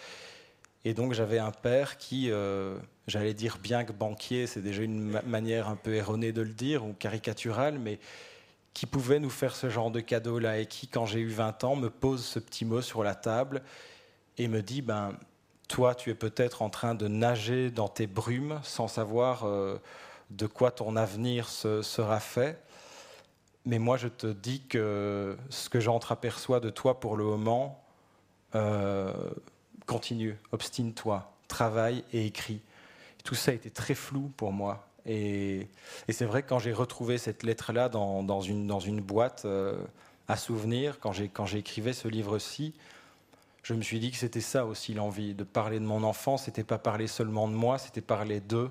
[0.84, 5.20] Et donc j'avais un père qui, euh, j'allais dire bien que banquier, c'est déjà une
[5.26, 7.98] manière un peu erronée de le dire ou caricaturale, mais
[8.74, 11.74] qui pouvait nous faire ce genre de cadeau-là et qui, quand j'ai eu 20 ans,
[11.74, 13.62] me pose ce petit mot sur la table
[14.38, 15.18] et me dit, ben,
[15.68, 19.78] toi, tu es peut-être en train de nager dans tes brumes sans savoir euh,
[20.30, 22.62] de quoi ton avenir sera fait.
[23.66, 27.84] Mais moi, je te dis que ce que j'entreaperçois de toi pour le moment,
[28.54, 29.12] euh,
[29.86, 32.62] continue, obstine-toi, travaille et écris.
[33.24, 34.88] Tout ça a été très flou pour moi.
[35.04, 35.68] Et,
[36.08, 39.76] c'est vrai que quand j'ai retrouvé cette lettre-là dans, une, boîte euh,
[40.28, 41.12] à souvenirs, quand
[41.46, 42.74] j'écrivais ce livre-ci,
[43.68, 46.64] je me suis dit que c'était ça aussi l'envie, de parler de mon enfance, c'était
[46.64, 48.70] pas parler seulement de moi, c'était parler d'eux,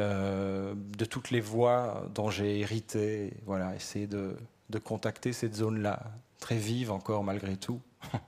[0.00, 4.36] euh, de toutes les voix dont j'ai hérité, voilà, essayer de,
[4.82, 6.02] contacter cette zone-là,
[6.40, 7.80] très vive encore malgré tout.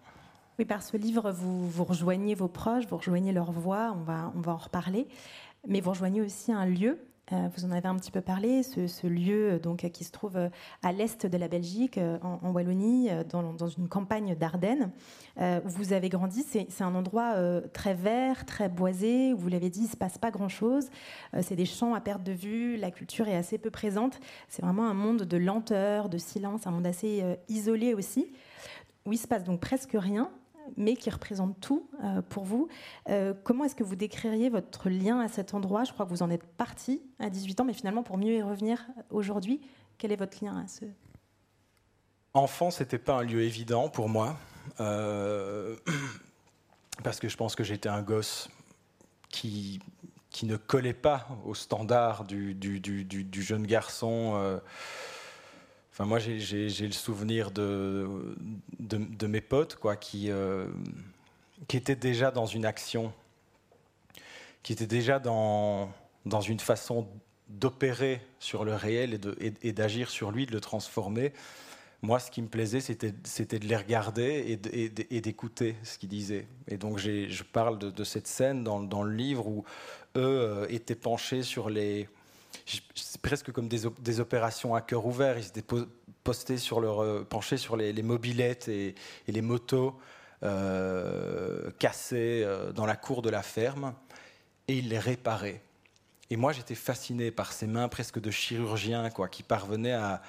[0.58, 4.30] Oui, par ce livre, vous, vous rejoignez vos proches, vous rejoignez leur voix, on va,
[4.36, 5.08] on va en reparler,
[5.66, 6.98] mais vous rejoignez aussi un lieu
[7.30, 10.48] vous en avez un petit peu parlé, ce, lieu euh, donc, qui se trouve euh,
[10.82, 14.90] à l'est de la Belgique, en, Wallonie, dans, une campagne d'Ardennes,
[15.38, 16.42] où vous avez grandi.
[16.42, 17.34] C'est un endroit
[17.72, 20.88] très vert, très boisé, où vous l'avez dit, il ne se passe pas grand-chose.
[21.40, 24.18] c'est des champs à perte de vue, la culture est assez peu présente.
[24.48, 28.32] C'est vraiment un monde de lenteur, de silence, un monde assez isolé aussi,
[29.06, 30.30] où il se passe donc presque rien,
[30.76, 32.68] mais qui représente tout euh, pour vous.
[33.08, 35.84] Euh, comment est-ce que vous décririez votre lien à cet endroit?
[35.84, 38.42] Je crois que vous en êtes parti à 18 ans, mais finalement, pour mieux y
[38.42, 39.60] revenir aujourd'hui,
[39.98, 40.84] quel est votre lien à ce...
[42.32, 44.36] Enfant, c'était pas un lieu évident pour moi,
[44.78, 45.76] euh,
[47.02, 48.48] parce que je pense que j'étais un gosse
[49.28, 49.80] qui,
[50.44, 54.60] ne collait pas aux standards du jeune garçon
[56.06, 58.08] moi, j'ai le souvenir de,
[58.78, 60.66] de, mes potes quoi, qui, euh,
[61.68, 63.12] qui étaient déjà dans une action,
[64.62, 65.92] qui étaient déjà dans,
[66.24, 67.06] dans une façon
[67.48, 71.32] d'opérer sur le réel et d'agir sur lui, de le transformer.
[72.02, 74.58] Moi, ce qui me plaisait, c'était de les regarder
[75.10, 76.46] et d'écouter ce qu'ils disaient.
[76.68, 79.64] Et donc, je parle de, cette scène dans, dans, le livre où
[80.16, 82.08] eux euh, étaient penchés sur les,
[82.66, 85.38] c'est presque comme des, opérations à cœur ouvert.
[85.38, 85.64] Ils étaient
[86.24, 88.94] postés sur leur, euh, penchés sur les, mobilettes et,
[89.26, 89.98] les motos
[90.42, 93.94] euh, cassées euh, dans la cour de la ferme
[94.68, 95.62] et ils les réparaient.
[96.30, 100.22] Et moi, j'étais fasciné par ces mains presque de chirurgien, quoi, qui parvenaient à,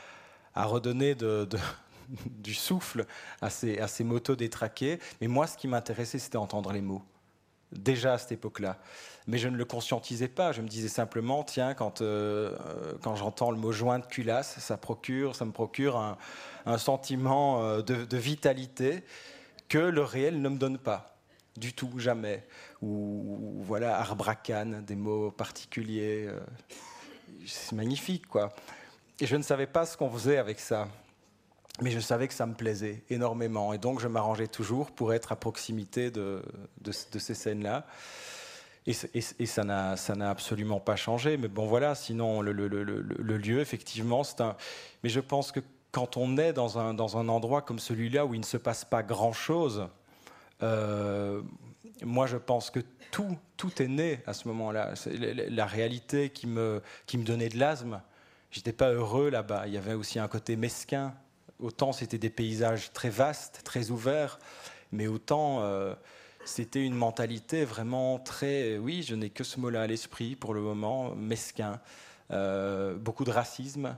[0.55, 1.15] redonner
[2.25, 3.05] du souffle
[3.41, 4.99] à ces, à ces motos détraquées.
[5.21, 7.03] Mais moi, ce qui m'intéressait, c'était entendre les mots
[7.71, 8.77] déjà à cette époque-là.
[9.27, 10.51] Mais je ne le conscientisais pas.
[10.51, 14.59] Je me disais simplement, tiens, quand, euh, euh, quand j'entends le mot joint de culasse,
[14.59, 15.97] ça, procure, ça me procure
[16.65, 19.03] un, sentiment euh, de, vitalité
[19.69, 21.15] que le réel ne me donne pas.
[21.57, 22.45] Du tout, jamais.
[22.81, 26.29] Ou, voilà, arbracane, des mots particuliers.
[27.45, 28.53] c'est magnifique, quoi.
[29.19, 30.87] et je ne savais pas ce qu'on faisait avec ça.
[31.79, 33.73] Mais je savais que ça me plaisait énormément.
[33.73, 36.41] Et donc, je m'arrangeais toujours pour être à proximité de,
[36.91, 37.85] ces scènes-là.
[38.87, 38.93] Et,
[39.45, 41.37] ça n'a absolument pas changé.
[41.37, 44.55] Mais bon, voilà, sinon, le, lieu, effectivement, c'est un.
[45.03, 48.45] Mais je pense que quand on est dans un, endroit comme celui-là où il ne
[48.45, 49.87] se passe pas grand-chose,
[50.61, 51.41] euh,
[52.03, 52.79] moi, je pense que
[53.11, 54.93] tout, tout est né à ce moment-là.
[55.49, 58.01] La réalité qui me, qui me donnait de l'asthme,
[58.51, 59.63] j'étais pas heureux là-bas.
[59.67, 61.13] Il y avait aussi un côté mesquin.
[61.61, 64.39] Autant c'était des paysages très vastes, très ouverts,
[64.91, 65.93] mais autant euh,
[66.43, 70.61] c'était une mentalité vraiment très, oui, je n'ai que ce mot-là à l'esprit pour le
[70.61, 71.79] moment, mesquin.
[72.31, 73.95] Euh, beaucoup de racisme,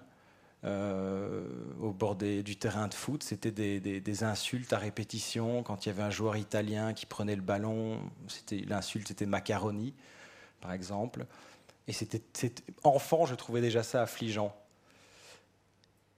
[0.66, 1.46] euh,
[1.82, 3.22] au bord du terrain de foot.
[3.22, 5.62] C'était des, insultes à répétition.
[5.62, 8.00] Quand il y avait un joueur italien qui prenait le ballon,
[8.68, 9.94] l'insulte c'était macaroni,
[10.62, 11.26] par exemple.
[11.88, 12.22] Et c'était
[12.84, 14.56] enfant, je trouvais déjà ça affligeant.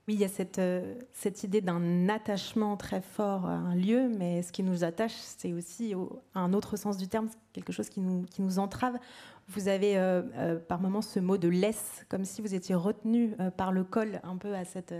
[0.08, 4.08] Oui, il y a cette, euh, cette idée d'un attachement très fort à un lieu,
[4.08, 5.96] mais ce qui nous attache, c'est aussi,
[6.36, 8.98] un autre sens du terme, quelque chose qui nous, qui nous entrave.
[9.48, 13.36] Vous avez euh, euh, par moments ce mot de laisse, comme si vous étiez retenu
[13.40, 14.94] euh, par le col un peu à, cette,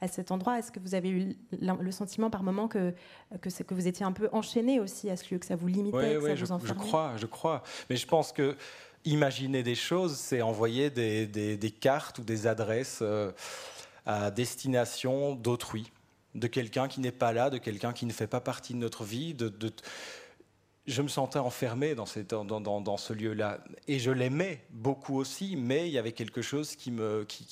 [0.00, 0.58] à cet endroit.
[0.58, 2.94] Est-ce que vous avez eu le sentiment par moments que,
[3.40, 6.14] que, que vous étiez un peu enchaîné aussi à ce lieu, que ça vous limitait,
[6.14, 7.62] que ça je, vous enfermait Je crois, je crois.
[7.88, 8.56] Mais je pense que
[9.04, 13.02] imaginer des choses, c'est envoyer des, des, cartes ou des adresses
[14.06, 15.92] à destination d'autrui
[16.34, 19.04] de quelqu'un qui n'est pas là, de quelqu'un qui ne fait pas partie de notre
[19.04, 19.34] vie,
[20.86, 23.58] je me sentais enfermé dans, ce lieu-là.
[23.88, 26.92] Et je l'aimais beaucoup aussi, mais il y avait quelque chose qui,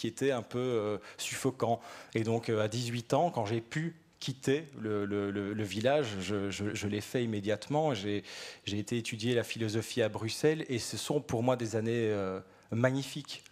[0.05, 1.81] était un peu euh, suffocant.
[2.15, 7.23] Et donc, euh, à 18 ans, quand j'ai pu quitter le, village, je, l'ai fait
[7.23, 7.95] immédiatement.
[7.95, 8.25] J'ai
[8.67, 12.41] été étudier la philosophie à Bruxelles, et ce sont pour moi des années euh,
[12.73, 13.45] magnifiques,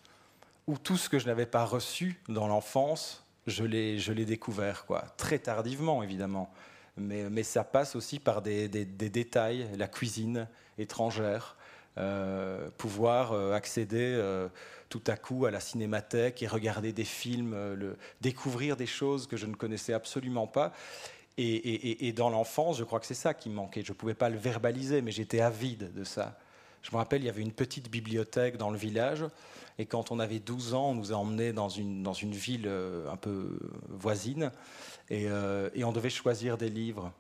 [0.66, 5.02] où tout ce que je n'avais pas reçu dans l'enfance, je l'ai découvert, quoi.
[5.16, 6.52] très tardivement, évidemment
[6.96, 10.48] mais, ça passe aussi par des, détails, la cuisine
[10.78, 11.56] étrangère,
[11.98, 14.48] euh, pouvoir euh, accéder euh,
[14.88, 17.56] tout à coup à la cinémathèque et regarder des films,
[18.20, 20.72] découvrir des choses que je ne connaissais absolument pas.
[21.38, 23.82] Et, et dans l'enfance, je crois que c'est ça qui me manquait.
[23.82, 26.38] Je ne pouvais pas le verbaliser, mais j'étais avide de ça.
[26.86, 29.24] Je me rappelle, il y avait une petite bibliothèque dans le village,
[29.78, 32.70] et quand on avait 12 ans, on nous a emmenés dans une, dans une ville
[33.10, 34.52] un peu voisine,
[35.10, 37.12] euh, et, on devait choisir des livres.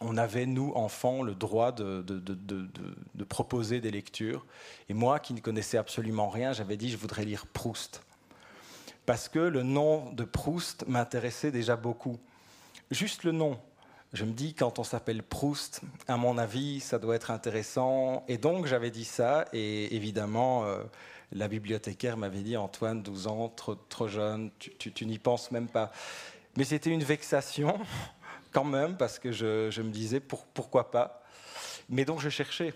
[0.00, 4.44] On avait, nous, enfants, le droit de, de, proposer des lectures.
[4.88, 8.02] Et moi, qui ne connaissais absolument rien, j'avais dit, je voudrais lire Proust.
[9.06, 12.18] Parce que le nom de Proust m'intéressait déjà beaucoup.
[12.90, 13.58] Juste le nom.
[14.14, 18.24] Je me dis, quand on s'appelle Proust, à mon avis, ça doit être intéressant.
[18.28, 19.44] Et donc, j'avais dit ça.
[19.52, 20.84] Et évidemment, euh,
[21.32, 25.68] la bibliothécaire m'avait dit, Antoine, 12 ans, trop, trop jeune, tu, tu n'y penses même
[25.68, 25.90] pas.
[26.56, 27.76] Mais c'était une vexation
[28.52, 31.22] quand même, parce que je, me disais pourquoi pas.
[31.88, 32.72] Mais donc je cherchais.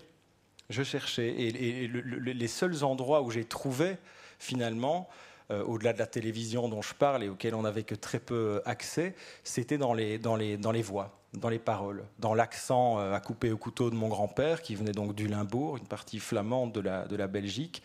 [0.69, 1.29] Je cherchais.
[1.29, 3.95] Et, les seuls endroits où j'ai trouvé,
[4.37, 5.09] finalement,
[5.51, 8.61] euh, au-delà de la télévision dont je parle et auquel on n'avait que très peu
[8.65, 13.13] accès, c'était dans les, dans, les, dans les voix, dans les paroles, dans l'accent euh,
[13.13, 16.71] à couper au couteau de mon grand-père, qui venait donc du Limbourg, une partie flamande
[16.71, 17.81] de la, de la Belgique.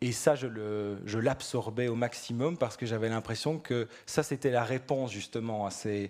[0.00, 5.10] Et ça, je l'absorbais au maximum parce que j'avais l'impression que ça, c'était la réponse
[5.10, 6.08] justement à ces,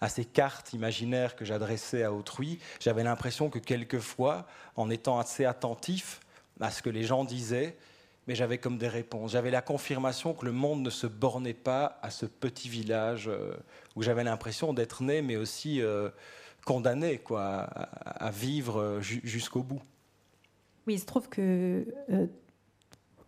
[0.00, 2.58] à ces cartes imaginaires que j'adressais à autrui.
[2.80, 4.46] J'avais l'impression que quelquefois,
[4.76, 6.20] en étant assez attentif
[6.60, 7.76] à ce que les gens disaient,
[8.26, 9.32] mais j'avais comme des réponses.
[9.32, 13.54] J'avais la confirmation que le monde ne se bornait pas à ce petit village euh,
[13.96, 16.10] où j'avais l'impression d'être né, mais aussi euh,
[16.64, 19.82] condamné quoi, à, vivre euh, jusqu'au bout.
[20.86, 21.86] Oui, il se trouve que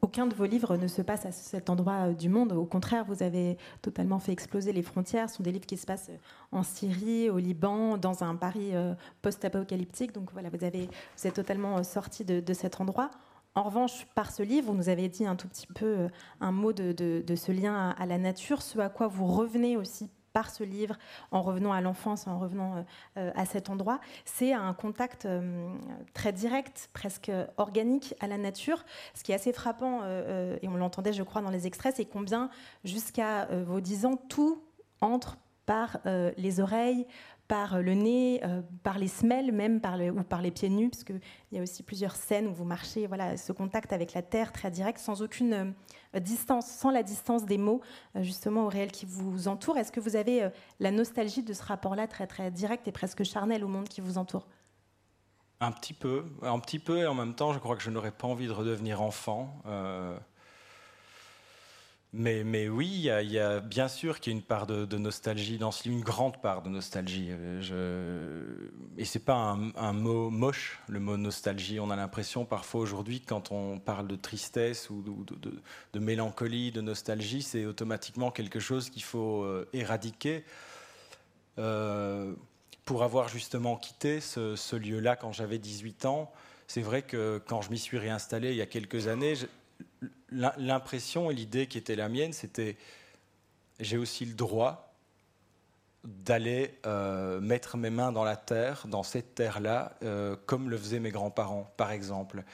[0.06, 2.52] aucun de vos livres ne se passe à cet endroit euh, du monde.
[2.52, 5.28] Au contraire, vous avez totalement fait exploser les frontières.
[5.28, 6.18] Ce sont des livres qui se passent euh,
[6.52, 10.12] en Syrie, au Liban, dans un Paris euh, post-apocalyptique.
[10.12, 13.10] Donc voilà, vous, avez, vous êtes totalement sorti de, cet endroit.
[13.56, 16.08] En revanche, par ce livre, vous nous avez dit un tout petit peu
[16.42, 20.50] un mot de, ce lien à, la nature, ce à quoi vous revenez aussi par
[20.50, 20.98] ce livre,
[21.30, 22.84] en revenant à l'enfance, en revenant
[23.16, 25.70] euh, à cet endroit, c'est un contact euh,
[26.12, 28.84] très direct, presque organique à la nature.
[29.14, 32.04] Ce qui est assez frappant, euh, et on l'entendait, je crois, dans les extraits, c'est
[32.04, 32.50] combien,
[32.84, 34.62] jusqu'à vos 10 ans, tout
[35.00, 35.98] entre par
[36.36, 37.06] les oreilles,
[37.48, 41.04] par le nez, euh, par les semelles même, par ou par les pieds nus, parce
[41.04, 41.20] qu'il
[41.52, 44.70] y a aussi plusieurs scènes où vous marchez, voilà, ce contact avec la terre très
[44.70, 45.74] direct, sans aucune
[46.14, 47.80] euh, distance, sans la distance des mots,
[48.16, 49.78] euh, justement au réel qui vous entoure.
[49.78, 50.48] Est-ce que vous avez
[50.80, 54.18] la nostalgie de ce rapport-là très très direct et presque charnel au monde qui vous
[54.18, 54.46] entoure?
[55.60, 58.10] Un petit peu, un petit peu, et en même temps, je crois que je n'aurais
[58.10, 59.62] pas envie de redevenir enfant.
[62.18, 65.70] Mais, oui, il y, a, bien sûr qu'il y a une part de, nostalgie dans
[65.70, 67.28] ce livre, une grande part de nostalgie.
[67.30, 68.70] Euh, je...
[68.98, 69.34] Et c'est pas
[69.76, 71.78] un, mot moche, le mot nostalgie.
[71.78, 75.04] On a l'impression parfois aujourd'hui, quand on parle de tristesse ou
[75.92, 80.44] de, mélancolie, de nostalgie, c'est automatiquement quelque chose qu'il faut euh, éradiquer.
[81.58, 82.34] Euh,
[82.86, 86.32] pour avoir justement quitté ce lieu-là quand j'avais 18 ans,
[86.66, 89.34] c'est vrai que quand je m'y suis réinstallé il y a quelques années,
[90.30, 92.76] l'impression et l'idée qui était la mienne, c'était
[93.78, 94.85] j'ai aussi le droit
[96.06, 101.00] d'aller euh, mettre mes mains dans la terre, dans cette terre-là, euh, comme le faisaient
[101.00, 102.44] mes grands-parents, par exemple.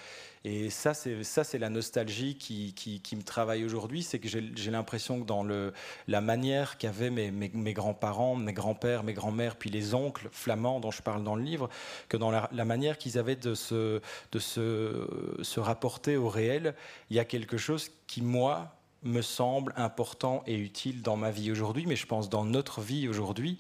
[0.45, 4.03] Et ça, c'est ça, c'est la nostalgie qui, qui, me travaille aujourd'hui.
[4.03, 5.73] C'est que j'ai l'impression que dans le,
[6.09, 10.91] la manière qu'avaient mes, mes, grands-parents, mes grands-pères, mes grands-mères, puis les oncles flamands dont
[10.91, 11.69] je parle dans le livre,
[12.09, 14.01] que dans la, manière qu'ils avaient de, se,
[14.33, 15.07] de se,
[15.43, 16.75] se rapporter au réel,
[17.11, 21.51] il y a quelque chose qui, moi, me semble important et utile dans ma vie
[21.51, 23.59] aujourd'hui, mais je pense dans notre vie aujourd'hui.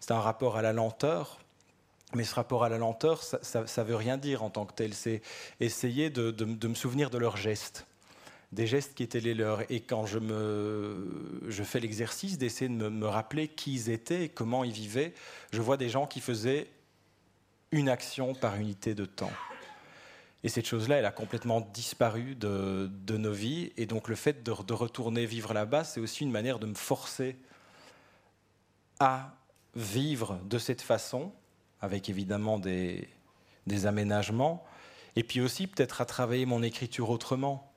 [0.00, 1.38] C'est un rapport à la lenteur,
[2.14, 4.94] mais ce rapport à la lenteur, ça ne veut rien dire en tant que tel.
[4.94, 5.22] C'est
[5.60, 7.86] essayer de, me souvenir de leurs gestes,
[8.52, 9.70] des gestes qui étaient les leurs.
[9.70, 14.64] Et quand je, me, fais l'exercice d'essayer de me, rappeler qui ils étaient et comment
[14.64, 15.14] ils vivaient,
[15.52, 16.68] je vois des gens qui faisaient
[17.70, 19.30] une action par unité de temps.
[20.42, 23.72] Et cette chose-là, elle a complètement disparu de, nos vies.
[23.76, 27.36] Et donc le fait de, retourner vivre là-bas, c'est aussi une manière de me forcer
[28.98, 29.34] à
[29.74, 31.32] vivre de cette façon
[31.80, 33.06] avec évidemment des
[33.86, 34.64] aménagements,
[35.16, 37.69] et puis aussi peut-être à travailler mon écriture autrement.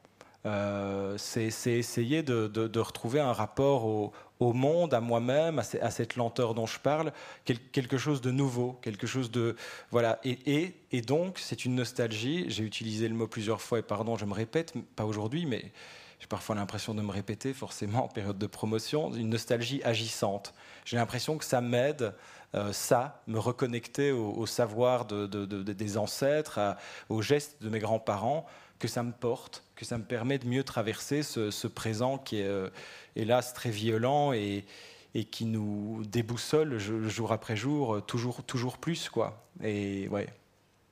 [0.45, 6.65] Euh, c'est essayer de, retrouver un rapport au, monde, à moi-même, à, cette lenteur dont
[6.65, 7.13] je parle,
[7.45, 9.55] quelque chose de nouveau, quelque chose de
[9.89, 10.19] voilà.
[10.25, 12.45] Et donc c'est une nostalgie.
[12.49, 15.71] J'ai utilisé le mot plusieurs fois et pardon, je me répète, pas aujourd'hui, mais
[16.19, 20.53] j'ai parfois l'impression de me répéter, forcément en période de promotion, une nostalgie agissante.
[20.83, 22.13] J'ai l'impression que ça m'aide
[22.55, 26.77] euh, ça, me reconnecter au, savoir des ancêtres,
[27.09, 28.45] aux gestes de mes grands-parents,
[28.83, 32.47] que ça me porte, que ça me permet de mieux traverser ce, présent qui est
[32.47, 32.69] euh,
[33.15, 34.65] hélas très violent et,
[35.31, 39.07] qui nous déboussole jour après jour, toujours, toujours plus.
[39.07, 39.47] Quoi.
[39.63, 40.27] Et ouais.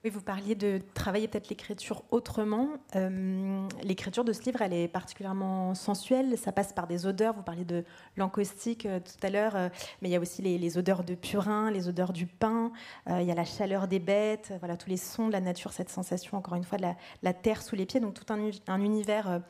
[0.04, 2.70] Oui, vous parliez de travailler peut-être l'écriture autrement.
[2.96, 6.40] Euh, l'écriture de ce livre, elle est particulièrement sensuelle.
[6.40, 7.36] Ça passe par des odeurs.
[7.36, 7.86] Vous parliez de
[8.18, 9.70] l'encaustique euh, tout à l'heure, euh,
[10.02, 12.72] mais il y a aussi les, odeurs de purin, les odeurs du pain.
[13.08, 14.52] il y a la chaleur des bêtes.
[14.58, 16.88] Voilà, tous les sons de la nature, cette sensation, encore une fois, de
[17.22, 18.00] la, terre sous les pieds.
[18.00, 19.42] Donc tout un, un univers,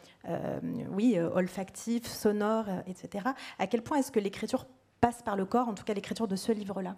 [0.92, 3.30] oui, olfactif, sonore, etc.
[3.58, 4.66] À quel point est-ce que l'écriture
[5.00, 6.96] passe par le corps, en tout cas l'écriture de ce livre-là?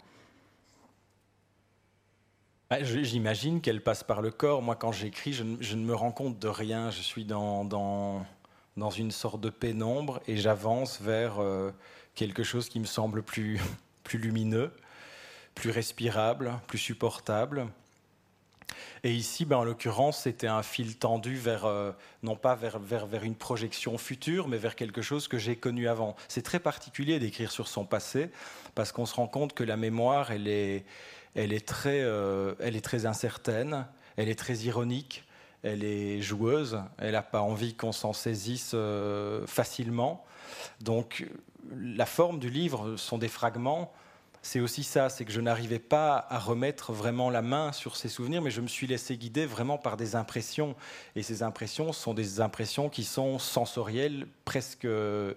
[2.73, 4.63] Bah, j'imagine qu'elle passe par le corps.
[4.63, 6.89] Moi, quand j'écris, je, ne me rends compte de rien.
[6.89, 8.25] Je suis dans, dans,
[8.77, 11.69] dans une sorte de pénombre et j'avance vers euh,
[12.15, 13.59] quelque chose qui me semble plus,
[14.03, 14.71] plus lumineux,
[15.53, 17.67] plus respirable, plus supportable.
[19.03, 21.91] Et ici, ben, en l'occurrence, c'était un fil tendu vers, euh,
[22.23, 25.87] non pas vers, vers, vers, une projection future, mais vers quelque chose que j'ai connu
[25.87, 26.15] avant.
[26.27, 28.31] C'est très particulier d'écrire sur son passé,
[28.73, 30.85] parce qu'on se rend compte que la mémoire, elle est,
[31.35, 33.85] elle est très, euh, elle est très incertaine,
[34.17, 35.23] elle est très ironique,
[35.63, 40.25] elle est joueuse, elle n'a pas envie qu'on s'en saisisse euh, facilement.
[40.81, 41.27] Donc
[41.75, 43.93] la forme du livre sont des fragments
[44.45, 48.09] c'est aussi ça, c'est que je n'arrivais pas à remettre vraiment la main sur ces
[48.09, 50.75] souvenirs, mais je me suis laissé guider vraiment par des impressions.
[51.15, 54.85] Et ces impressions sont des impressions qui sont sensorielles presque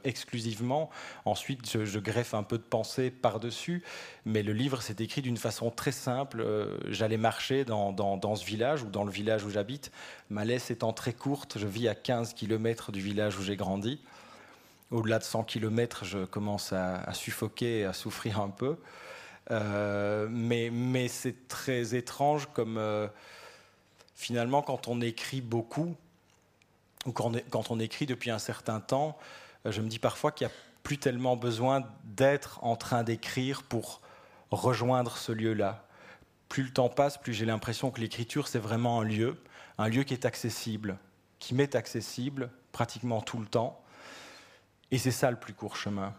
[0.02, 0.90] exclusivement.
[1.24, 3.84] Ensuite, je, greffe un peu de pensée par-dessus,
[4.24, 6.40] mais le livre s'est écrit d'une façon très simple.
[6.40, 9.92] Euh, j'allais marcher dans, dans, ce village ou dans le village où j'habite.
[10.30, 14.00] Ma laisse étant très courte, je vis à 15 km du village où j'ai grandi
[14.90, 18.76] au-delà de 100 km, je commence à, suffoquer à souffrir un peu.
[19.50, 23.06] Euh, mais, c'est très étrange comme euh,
[24.14, 25.94] finalement quand on écrit beaucoup,
[27.04, 29.16] ou quand on, quand on écrit depuis un certain temps,
[29.64, 33.62] euh, je me dis parfois qu'il n'y a plus tellement besoin d'être en train d'écrire
[33.64, 34.00] pour
[34.50, 35.84] rejoindre ce lieu-là.
[36.48, 39.36] Plus le temps passe, plus j'ai l'impression que l'écriture, c'est vraiment un lieu,
[39.78, 40.98] un lieu qui est accessible,
[41.40, 43.82] qui m'est accessible pratiquement tout le temps
[44.90, 46.14] et c'est ça le plus court chemin.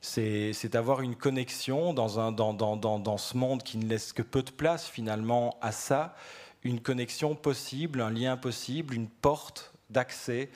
[0.00, 4.22] C'est d'avoir une connexion dans, un, dans, dans, dans, ce monde qui ne laisse que
[4.22, 6.16] peu de place finalement à ça,
[6.62, 10.50] une connexion possible, un lien possible, une porte d'accès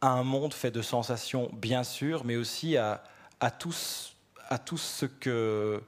[0.00, 3.02] à un monde fait de sensations, bien sûr, mais aussi à,
[3.40, 3.74] à, tout,
[4.48, 5.82] à tout ce que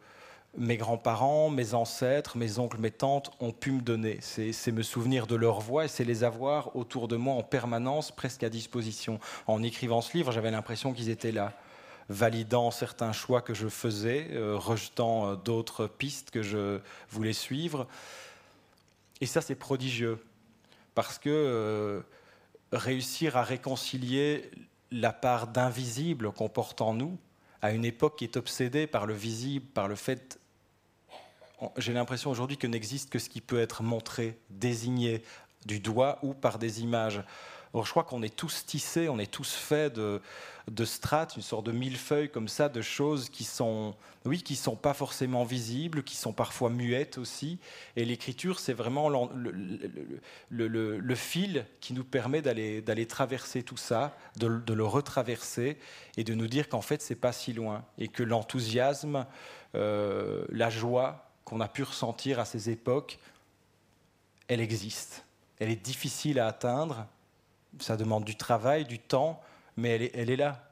[0.58, 4.18] mes grands-parents, mes ancêtres, mes oncles, mes tantes ont pu me donner.
[4.20, 8.10] C'est me souvenir de leur voix et c'est les avoir autour de moi en permanence,
[8.10, 9.20] presque à disposition.
[9.46, 11.52] En écrivant ce livre, j'avais l'impression qu'ils étaient là,
[12.08, 16.80] validant certains choix que je faisais, euh, rejetant euh, d'autres pistes que je
[17.10, 17.86] voulais suivre.
[19.20, 20.18] Et ça, c'est prodigieux,
[20.96, 22.00] parce que euh,
[22.72, 24.50] réussir à réconcilier
[24.90, 27.16] la part d'invisible qu'on porte en nous,
[27.62, 30.39] à une époque qui est obsédée par le visible, par le fait
[31.76, 35.22] j'ai l'impression aujourd'hui que n'existe que ce qui peut être montré, désigné
[35.66, 37.22] du doigt ou par des images.
[37.72, 40.20] Or, je crois qu'on est tous tissés, on est tous faits de,
[40.68, 43.94] de strates, une sorte de millefeuille comme ça, de choses qui sont,
[44.24, 47.60] oui, qui sont pas forcément visibles, qui sont parfois muettes aussi.
[47.94, 54.74] Et l'écriture, c'est vraiment le, fil qui nous permet d'aller, traverser tout ça, de, de,
[54.74, 55.78] le retraverser
[56.16, 59.26] et de nous dire qu'en fait, c'est pas si loin et que l'enthousiasme,
[59.76, 63.18] euh, la joie, qu'on a pu ressentir à ces époques,
[64.46, 65.24] elle existe.
[65.58, 67.06] Elle est difficile à atteindre,
[67.80, 69.40] ça demande du travail, du temps,
[69.76, 70.70] mais elle est, là.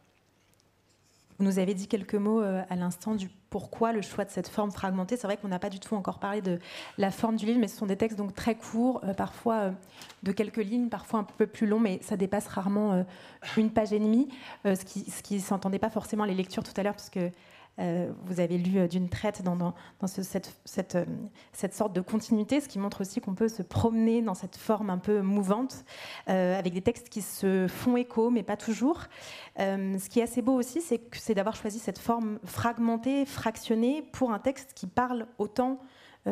[1.39, 4.49] Vous nous avez dit quelques mots euh, à l'instant du pourquoi le choix de cette
[4.49, 5.17] forme fragmentée.
[5.17, 6.61] C'est vrai qu'on n'a pas du tout encore parlé de
[6.97, 9.73] la forme du livre, mais ce sont des textes donc très courts, euh, parfois euh,
[10.23, 13.05] de quelques lignes, parfois un peu plus longs, mais ça dépasse rarement
[13.57, 14.29] une page et demie,
[14.65, 17.33] ce qui qui s'entendait pas forcément les lectures tout à l'heure, parce que
[17.81, 19.73] euh, vous avez lu euh, d'une traite dans,
[20.07, 20.53] cette,
[20.97, 21.05] euh,
[21.53, 24.91] cette, sorte de continuité, ce qui montre aussi qu'on peut se promener dans cette forme
[24.91, 25.85] un peu mouvante,
[26.27, 29.05] avec des textes qui se font écho, mais pas toujours.
[29.59, 34.39] ce qui est assez beau aussi, c'est d'avoir choisi cette forme fragmentée, fractionnée, pour un
[34.39, 35.79] texte qui parle autant,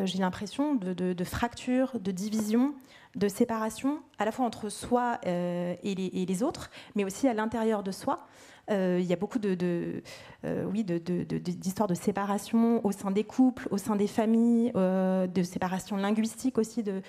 [0.04, 2.74] j'ai l'impression, de, de, fracture, de division,
[3.14, 7.92] de séparation, à la fois entre soi et les, autres, mais aussi à l'intérieur de
[7.92, 8.26] soi.
[8.70, 10.02] Euh, il y a beaucoup de,
[10.44, 15.42] euh, oui, d'histoires de, séparation au sein des couples, au sein des familles, euh, de
[15.42, 17.02] séparation linguistique aussi, de,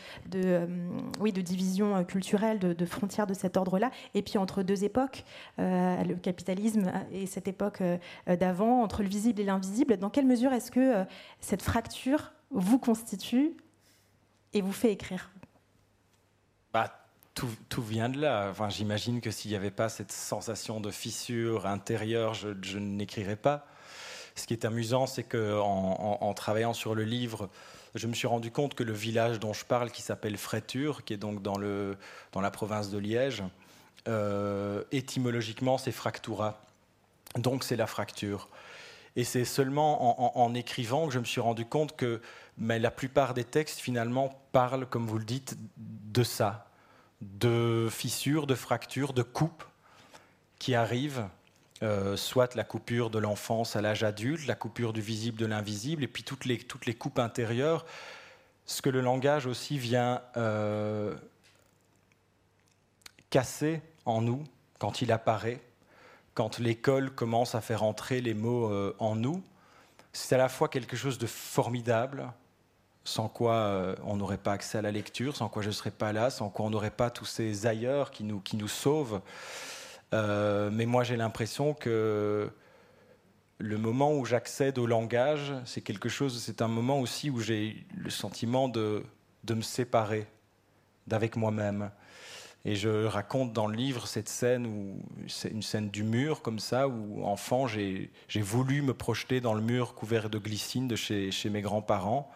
[1.20, 3.92] oui, de division culturelle, de, frontières de cet ordre-là.
[4.14, 5.24] Et puis entre deux époques,
[5.58, 7.82] le capitalisme et cette époque
[8.28, 11.06] d'avant, entre le visible et l'invisible, dans quelle mesure est-ce que
[11.40, 13.58] cette fracture vous constitue
[14.54, 15.32] et vous fait écrire?
[16.74, 17.07] Bah,
[17.70, 18.48] tout, vient de là.
[18.50, 23.66] Enfin, J'imagine que s'il n'y avait pas cette sensation de fissure intérieure, je, n'écrirais pas.
[24.36, 27.50] Ce qui est amusant, c'est qu'en en, travaillant sur le livre,
[27.96, 31.14] je me suis rendu compte que le village dont je parle, qui s'appelle Fréture, qui
[31.14, 33.44] est donc dans la province de Liège,
[34.08, 36.62] euh, étymologiquement, c'est fractura.
[37.36, 38.50] Donc c'est la fracture.
[39.16, 42.22] Et c'est seulement en, en, écrivant que je me suis rendu compte que
[42.60, 46.67] mais la plupart des textes, finalement, parlent, comme vous le dites, de ça,
[47.22, 49.64] de fissures, de fractures, de coupes
[50.60, 51.28] qui arrivent,
[51.84, 56.04] euh, soit la coupure de l'enfance à l'âge adulte, la coupure du visible de l'invisible,
[56.04, 57.86] et puis toutes les, toutes les coupes intérieures.
[58.66, 61.16] Ce que le langage aussi vient euh,
[63.30, 64.44] casser en nous
[64.80, 65.62] quand il apparaît,
[66.34, 69.44] quand l'école commence à faire entrer les mots euh, en nous,
[70.14, 72.32] c'est à la fois quelque chose de formidable,
[73.08, 75.92] sans quoi euh, on n'aurait pas accès à la lecture, sans quoi je ne serais
[75.92, 79.22] pas là, sans quoi on n'aurait pas tous ces ailleurs qui nous, qui nous sauvent.
[80.14, 82.52] Euh, mais moi, j'ai l'impression que
[83.60, 87.86] le moment où j'accède au langage, c'est quelque chose, c'est un moment aussi où j'ai
[87.96, 89.04] le sentiment de,
[89.46, 90.28] de me séparer
[91.08, 91.92] d'avec moi-même.
[92.66, 95.02] Et je raconte dans le livre cette scène où
[95.50, 99.96] une scène du mur comme ça, où enfant j'ai voulu me projeter dans le mur
[99.96, 102.30] couvert de glycine de chez, chez mes grands-parents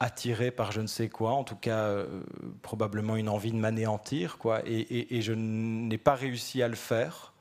[0.00, 2.22] attiré par je ne sais quoi, en tout cas euh,
[2.62, 7.32] probablement une envie de m'anéantir, quoi, et, je n'ai pas réussi à le faire.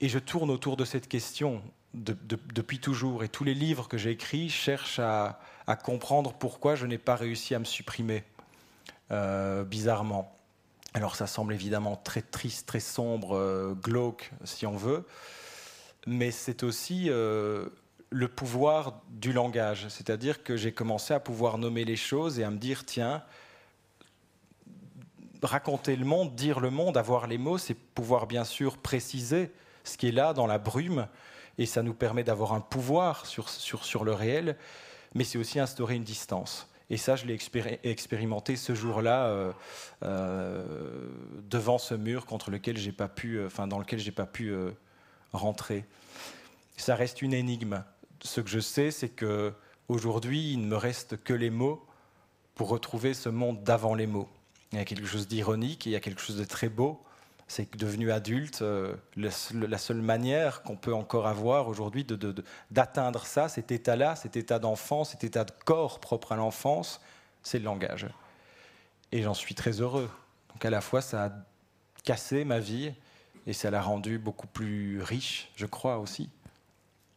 [0.00, 1.62] Et je tourne autour de cette question
[1.94, 5.40] depuis toujours, et tous les livres que j'ai écrits cherchent à,
[5.84, 8.24] comprendre pourquoi je n'ai pas réussi à me supprimer,
[9.10, 10.36] euh, bizarrement.
[10.94, 15.06] Alors ça semble évidemment très triste, très sombre, euh, glauque, si on veut,
[16.06, 17.08] mais c'est aussi
[18.10, 19.88] le pouvoir du langage.
[19.88, 23.22] C'est-à-dire que j'ai commencé à pouvoir nommer les choses et à me dire, tiens,
[25.42, 29.52] raconter le monde, dire le monde, avoir les mots, c'est pouvoir bien sûr préciser
[29.84, 31.06] ce qui est là dans la brume,
[31.58, 34.56] et ça nous permet d'avoir un pouvoir sur, sur, sur le réel,
[35.14, 36.68] mais c'est aussi instaurer une distance.
[36.88, 37.36] Et ça, je l'ai
[37.82, 39.52] expérimenté ce jour-là euh,
[40.04, 40.64] euh,
[41.42, 44.54] devant ce mur contre lequel j'ai pas pu, euh, enfin dans lequel j'ai pas pu
[45.32, 45.84] rentrer.
[46.76, 47.82] Ça reste une énigme
[48.22, 49.52] ce que je sais, c'est que
[49.88, 51.84] aujourd'hui, il ne me reste que les mots
[52.54, 54.28] pour retrouver ce monde d'avant les mots.
[54.72, 57.00] Il y a quelque chose d'ironique, il y a quelque chose de très beau
[57.48, 62.04] C'est que devenu adulte, euh, la seule manière qu'on peut encore avoir aujourd'hui
[62.70, 67.00] d'atteindre ça, cet état-là, cet état d'enfant, cet état de corps propre à l'enfance,
[67.42, 68.08] c'est le langage.
[69.12, 70.10] Et j'en suis très heureux.
[70.48, 71.32] Donc à la fois, ça a
[72.02, 72.92] cassé ma vie
[73.46, 76.28] et ça l'a rendu beaucoup plus riche, je crois aussi.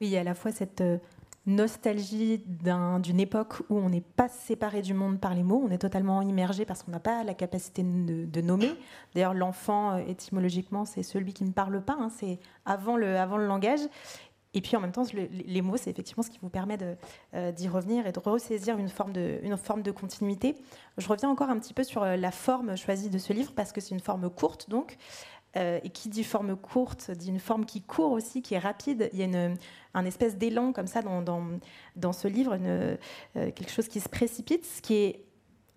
[0.01, 0.97] Oui, à la fois cette euh,
[1.45, 5.79] nostalgie d'une époque où on n'est pas séparé du monde par les mots, on est
[5.79, 8.71] totalement immergé parce qu'on n'a pas la capacité de, nommer.
[9.13, 13.37] D'ailleurs, l'enfant, euh, étymologiquement, c'est celui qui ne parle pas, hein, c'est avant le, avant
[13.37, 13.81] le langage.
[14.55, 16.77] Et puis en même temps, les mots, c'est effectivement ce qui vous permet
[17.35, 20.55] euh, d'y revenir et de ressaisir une forme de, une forme de continuité.
[20.97, 23.79] Je reviens encore un petit peu sur la forme choisie de ce livre parce que
[23.79, 24.97] c'est une forme courte, donc.
[25.57, 29.09] Euh, et qui dit forme courte, dit une forme qui court aussi, qui est rapide.
[29.13, 29.57] Il y a une,
[29.95, 31.23] un espèce d'élan comme ça dans,
[31.95, 32.95] dans, ce livre, euh,
[33.33, 35.25] quelque chose qui se précipite, ce qui est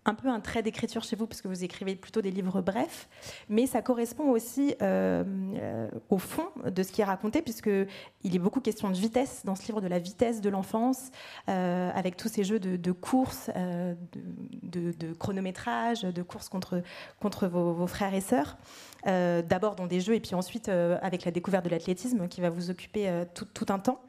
[0.04, 3.08] un peu un trait d'écriture chez vous, parce que vous écrivez plutôt des livres brefs,
[3.48, 5.22] mais ça correspond aussi euh,
[5.56, 9.54] euh, au fond de ce qui est raconté, puisqu'il est beaucoup question de vitesse dans
[9.54, 11.10] ce livre, de la vitesse de l'enfance,
[11.48, 16.82] euh, avec tous ces jeux de, de course, de, de, chronométrage, de course contre,
[17.20, 18.56] contre vos, frères et sœurs.
[19.04, 22.70] D'abord dans des jeux, et puis ensuite avec la découverte de l'athlétisme, qui va vous
[22.70, 24.00] occuper tout, un temps.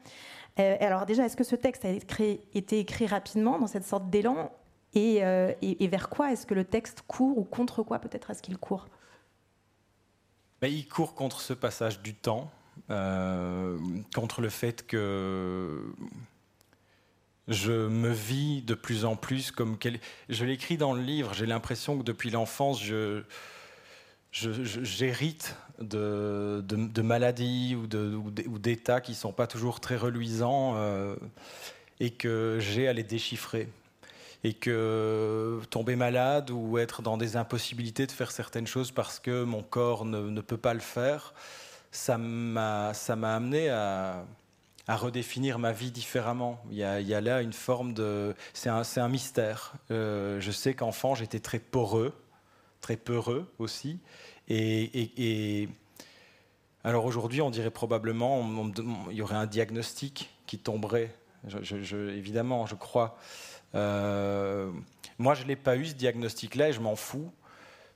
[0.56, 4.50] alors déjà, est-ce que ce texte a été écrit rapidement dans cette sorte d'élan
[4.96, 8.58] euh, et, vers quoi est-ce que le texte court ou contre quoi peut-être est-ce qu'il
[8.58, 8.88] court?
[10.60, 12.50] Ben, Il court contre ce passage du temps,
[12.90, 13.78] euh,
[14.14, 15.92] contre le fait que
[17.48, 19.98] je me vis de plus en plus comme quel...
[20.28, 21.34] je l'écris dans le livre.
[21.34, 23.22] J'ai l'impression que depuis l'enfance, je,
[24.32, 27.86] j'hérite de, maladies ou,
[28.58, 31.16] d'états qui ne sont pas toujours très reluisants euh,
[32.00, 33.68] et que j'ai à les déchiffrer
[34.44, 39.42] et que tomber malade ou être dans des impossibilités de faire certaines choses parce que
[39.42, 41.32] mon corps ne, peut pas le faire,
[41.90, 44.26] ça m'a amené à,
[44.86, 46.62] redéfinir ma vie différemment.
[46.70, 48.34] Il y, a, là une forme de...
[48.52, 49.72] C'est un, mystère.
[49.90, 52.12] Euh, je sais qu'enfant, j'étais très poreux,
[52.82, 53.98] très peureux aussi.
[54.50, 55.70] Et,
[56.84, 58.46] alors aujourd'hui, on dirait probablement,
[59.10, 61.14] il y aurait un diagnostic qui tomberait.
[62.12, 63.16] évidemment, je crois.
[63.74, 64.70] Euh,
[65.18, 67.30] moi, je ne l'ai pas eu ce diagnostic-là et je m'en fous.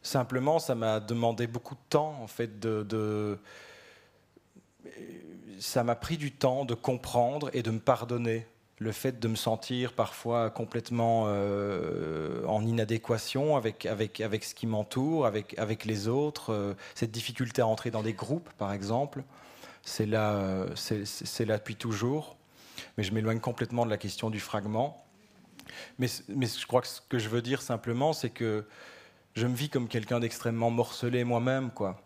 [0.03, 3.39] Simplement, ça m'a demandé beaucoup de temps, en fait, de,
[5.59, 8.47] ça m'a pris du temps de comprendre et de me pardonner
[8.81, 14.68] le fait de me sentir parfois complètement euh, en inadéquation avec, avec, avec ce qui
[14.68, 19.24] m'entoure, avec, avec les autres, euh, cette difficulté à entrer dans des groupes, par exemple,
[19.83, 22.37] c'est là, c'est là depuis toujours.
[22.97, 25.05] Mais je m'éloigne complètement de la question du fragment.
[25.98, 28.64] Mais, je crois que ce que je veux dire simplement, c'est que
[29.34, 32.00] je me vis comme quelqu'un d'extrêmement morcelé moi-même, quoi.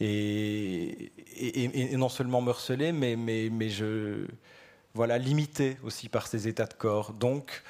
[0.00, 1.10] Et,
[1.96, 4.26] non seulement morcelé, mais, je,
[4.94, 7.12] voilà, limité aussi par ces états de corps.
[7.12, 7.62] Donc,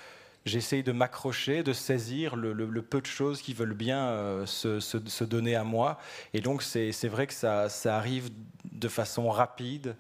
[0.45, 5.55] j'essaye de m'accrocher, de saisir le, peu de choses qui veulent bien euh, se, donner
[5.55, 5.99] à moi.
[6.35, 8.31] Et donc, c'est vrai que ça, ça, arrive
[8.73, 9.97] de façon rapide,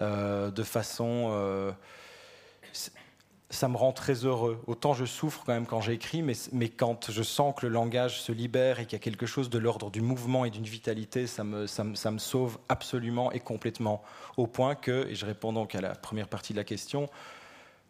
[0.00, 1.30] euh, de façon...
[1.32, 1.72] Euh,
[3.52, 4.60] ça me rend très heureux.
[4.66, 8.20] Autant je souffre quand même quand j'écris, mais, mais quand je sens que le langage
[8.20, 11.26] se libère et qu'il y a quelque chose de l'ordre du mouvement et d'une vitalité,
[11.26, 14.02] ça me, ça, me, ça me, sauve absolument et complètement.
[14.36, 17.10] Au point que, et je réponds donc à la première partie de la question,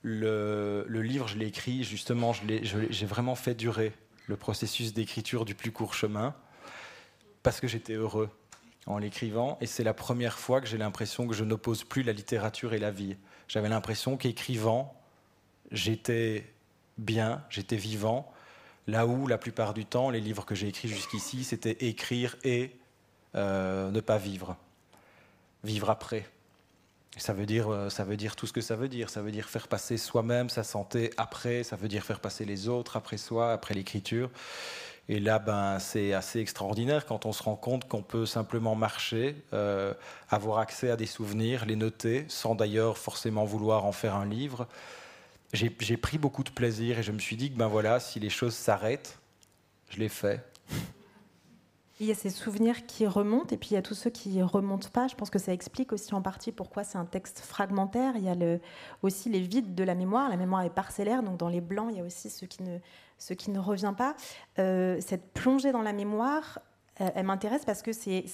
[0.03, 3.93] le, le livre, je l'ai écrit, justement, j'ai vraiment fait durer
[4.27, 6.35] le processus d'écriture du plus court chemin,
[7.45, 8.31] parce que j'étais heureux
[8.87, 12.13] en l'écrivant, et c'est la première fois que j'ai l'impression que je n'oppose plus la
[12.13, 13.17] littérature et la vie.
[13.47, 15.01] J'avais l'impression qu'écrivant,
[15.73, 16.45] j'étais
[16.99, 18.33] bien, j'étais vivant,
[18.87, 22.71] là où la plupart du temps, les livres que j'ai écrits jusqu'ici, c'était écrire et
[23.35, 24.57] euh, ne pas vivre,
[25.65, 26.27] vivre après.
[27.19, 29.11] Ça veut, dire, euh, ça veut dire tout ce que ça veut dire.
[29.11, 31.63] Ça veut dire faire passer soi-même, sa santé après.
[31.63, 34.31] Ça veut dire faire passer les autres après soi, après l'écriture.
[35.09, 39.37] Et là, ben, c'est assez extraordinaire quand on se rend compte qu'on peut simplement marcher,
[39.53, 39.93] euh,
[40.31, 44.67] avoir accès à des souvenirs, les noter, sans d'ailleurs forcément vouloir en faire un livre
[45.53, 48.31] j'ai pris beaucoup de plaisir et je me suis dit que ben voilà, si les
[48.31, 49.19] choses s'arrêtent,
[49.91, 50.45] je l'ai fait.
[52.01, 54.31] Il y a ces souvenirs qui remontent et puis il y a tous ceux qui
[54.31, 55.07] ne remontent pas.
[55.07, 58.15] Je pense que ça explique aussi en partie pourquoi c'est un texte fragmentaire.
[58.17, 58.59] Il y a
[59.03, 60.29] aussi les vides de la mémoire.
[60.29, 62.79] La mémoire est parcellaire, donc dans les blancs, il y a aussi ce qui ne,
[63.19, 64.17] ce revient pas.
[64.59, 66.59] Euh, cette plongée dans la mémoire,
[67.15, 68.25] elle m'intéresse parce que c'est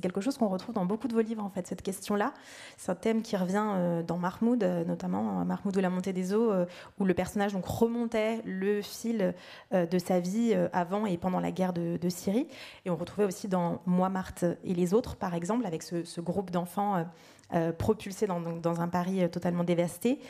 [0.00, 2.32] quelque chose qu'on retrouve dans beaucoup de vos livres, en fait, cette question-là.
[2.76, 6.52] C'est un thème qui revient dans Mahmoud, notamment Mahmoud ou la montée des eaux,
[6.98, 9.34] où le personnage donc, remontait le fil
[9.72, 12.46] de sa vie avant et pendant la guerre de, Syrie.
[12.84, 16.50] Et on retrouvait aussi dans Moi, Marthe et les autres, par exemple, avec ce, groupe
[16.50, 17.04] d'enfants
[17.54, 20.20] euh, propulsés dans, dans, un Paris euh, totalement dévasté,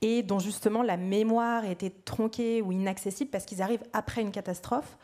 [0.00, 4.98] et dont justement la mémoire était tronquée ou inaccessible parce qu'ils arrivent après une catastrophe.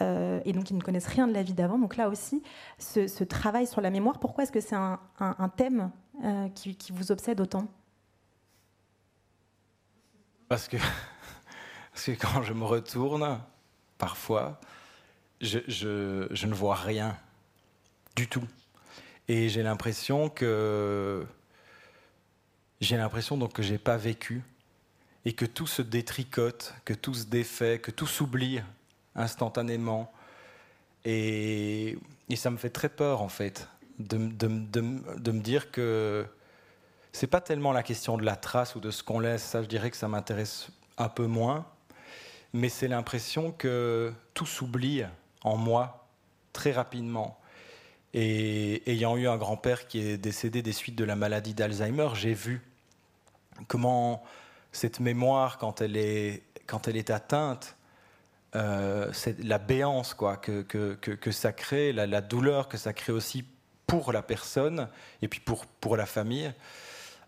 [0.00, 1.78] Euh, et donc ils ne connaissent rien de la vie d'avant.
[1.78, 2.42] Donc là aussi,
[2.78, 4.98] ce, travail sur la mémoire, pourquoi est-ce que c'est un,
[5.56, 5.90] thème
[6.54, 7.66] qui, qui, vous obsède autant?
[10.48, 10.76] Parce que,
[11.92, 13.40] parce que quand je me retourne,
[13.98, 14.60] parfois,
[15.40, 17.16] je, je, je ne vois rien
[18.16, 18.44] du tout.
[19.28, 21.26] Et j'ai l'impression que
[22.80, 24.42] j'ai l'impression donc que j'ai pas vécu
[25.24, 28.60] et que tout se détricote, que tout se défait, que tout s'oublie
[29.18, 30.10] instantanément.
[31.04, 31.98] Et,
[32.28, 36.26] et, ça me fait très peur en fait de, de, de, de me dire que
[37.12, 39.68] c'est pas tellement la question de la trace ou de ce qu'on laisse, ça je
[39.68, 41.66] dirais que ça m'intéresse un peu moins,
[42.52, 45.04] mais c'est l'impression que tout s'oublie
[45.42, 46.06] en moi
[46.52, 47.38] très rapidement.
[48.14, 52.34] Et ayant eu un grand-père qui est décédé des suites de la maladie d'Alzheimer, j'ai
[52.34, 52.62] vu
[53.66, 54.22] comment
[54.72, 57.76] cette mémoire, quand elle est, quand elle est atteinte,
[58.56, 63.44] euh, la béance quoi, que, que, que, ça crée, la, douleur que ça crée aussi
[63.86, 64.88] pour la personne
[65.22, 66.52] et puis pour, pour la famille.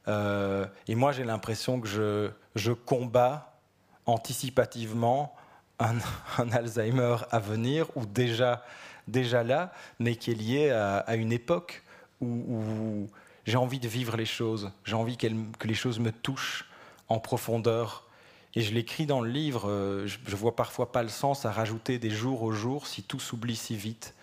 [0.08, 3.58] Euh, et moi, j'ai l'impression que je, je combats
[4.06, 5.34] anticipativement
[5.78, 5.96] un,
[6.38, 8.64] un, Alzheimer à venir ou déjà
[9.10, 11.82] déjà là, mais qui est lié à, une époque
[12.20, 13.08] où,
[13.46, 15.26] j'ai envie de vivre les choses, j'ai envie que
[15.66, 16.66] les choses me touchent
[17.08, 18.06] en profondeur.
[18.54, 21.52] Et je l'écris dans le livre, euh, je, ne vois parfois pas le sens à
[21.52, 24.14] rajouter des jours au jour si tout s'oublie si vite.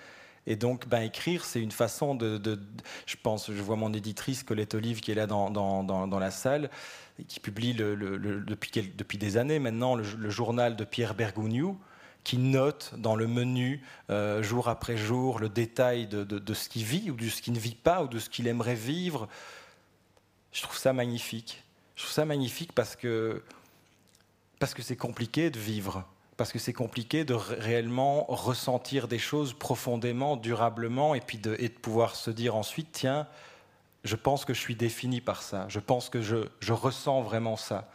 [0.47, 2.59] Et donc, ben, écrire, c'est une façon de,
[3.05, 6.69] Je pense, je vois mon éditrice Colette Olive qui est là dans, dans, la salle,
[7.19, 11.77] et qui publie depuis, depuis, des années maintenant le, journal de Pierre Bergougnou,
[12.23, 17.11] qui note dans le menu euh, jour après jour le détail de, ce qu'il vit
[17.11, 19.27] ou de ce qu'il ne vit pas ou de ce qu'il aimerait vivre.
[20.53, 21.63] Je trouve ça magnifique.
[21.95, 23.43] Je trouve ça magnifique parce que
[24.59, 26.05] parce que c'est compliqué de vivre,
[26.35, 31.69] parce que c'est compliqué de réellement ressentir des choses profondément, durablement, et puis de, et
[31.69, 33.27] de pouvoir se dire ensuite, tiens,
[34.03, 37.57] je pense que je suis défini par ça, je pense que je, je ressens vraiment
[37.57, 37.89] ça.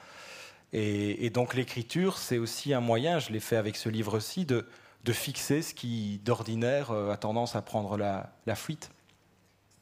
[0.74, 4.66] Et, donc l'écriture, c'est aussi un moyen, je l'ai fait avec ce livre-ci, de,
[5.04, 8.90] de fixer ce qui, d'ordinaire, euh, a tendance à prendre la, la fuite.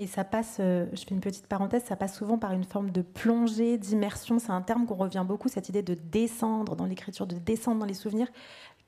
[0.00, 2.90] Et ça passe, euh, je fais une petite parenthèse, ça passe souvent par une forme
[2.90, 4.38] de plongée, d'immersion.
[4.38, 7.86] C'est un terme qu'on revient beaucoup, cette idée de descendre dans l'écriture, de descendre dans
[7.86, 8.28] les souvenirs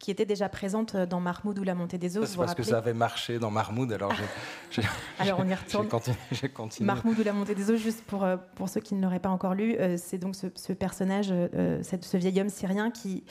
[0.02, 2.26] qui était déjà présente dans Marmoud ou la montée des eaux.
[2.26, 4.12] C'est parce que ça avait marché dans Marmoud, alors
[4.70, 4.82] j'ai.
[5.20, 5.88] alors on y retourne.
[6.32, 9.00] J'ai continué, Marmoud ou la montée des eaux, juste pour, euh, pour ceux qui ne
[9.00, 13.24] l'auraient pas encore lu, euh, c'est donc ce, personnage, euh, ce vieil homme syrien qui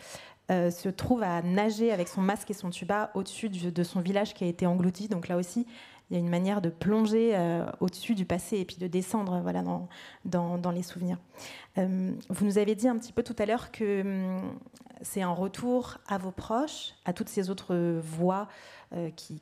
[0.50, 4.44] se trouve à nager avec son masque et son tuba au-dessus de son village qui
[4.44, 5.08] a été englouti.
[5.08, 5.66] Donc là aussi,
[6.12, 7.36] il y a une manière de plonger
[7.80, 9.64] au-dessus du passé et puis de descendre voilà,
[10.26, 11.18] dans, les souvenirs.
[11.78, 14.52] vous nous avez dit un petit peu tout à l'heure que hum,
[15.02, 18.48] c'est un retour à vos proches, à toutes ces autres voix
[18.94, 19.40] euh, qui,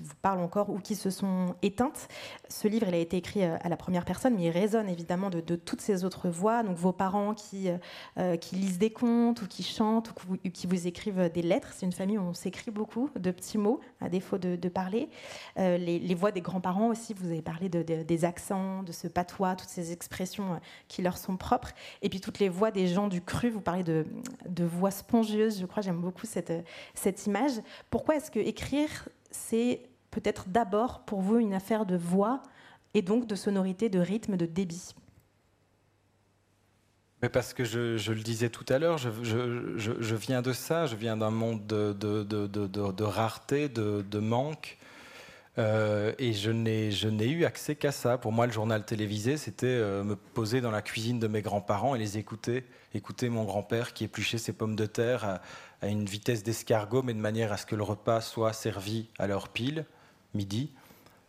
[0.00, 2.06] vous parlent encore ou qui se sont éteintes.
[2.48, 5.28] Ce livre, il a été écrit euh, à la première personne, mais il résonne évidemment
[5.28, 6.62] de, toutes ces autres voix.
[6.62, 7.68] Donc vos parents qui,
[8.18, 11.70] euh, qui lisent des contes ou qui chantent ou qui vous, écrivent des lettres.
[11.72, 15.08] C'est une famille où on s'écrit beaucoup de petits mots, à défaut de, parler.
[15.56, 19.68] les, voix des grands-parents aussi, vous avez parlé de, des accents, de ce patois, toutes
[19.68, 21.72] ces expressions qui leur sont propres.
[22.02, 25.66] Et puis toutes les voix des gens du cru, vous parlez de voix spongieuses, je
[25.66, 26.52] crois, j'aime beaucoup cette,
[26.94, 27.60] cette image.
[27.90, 28.91] Pourquoi est-ce que écrire
[29.32, 32.42] c'est peut-être d'abord pour vous une affaire de voix
[32.94, 34.94] et donc de sonorité, de rythme, de débit.
[37.22, 41.16] Mais parce que je, le disais tout à l'heure, je, viens de ça, je viens
[41.16, 44.76] d'un monde de, rareté, de, manque.
[45.58, 48.18] Euh, et je n'ai eu accès qu'à ça.
[48.18, 51.94] Pour moi, le journal télévisé, c'était euh, me poser dans la cuisine de mes grands-parents
[51.94, 52.64] et les écouter.
[52.94, 55.40] Écouter mon grand-père qui épluchait ses pommes de terre à
[55.88, 59.48] une vitesse d'escargot, mais de manière à ce que le repas soit servi à l'heure
[59.48, 59.84] pile,
[60.34, 60.70] midi.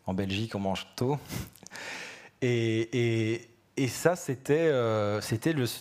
[0.06, 1.18] En Belgique, on mange tôt.
[2.42, 3.50] Et,
[3.88, 5.22] ça, c'était euh,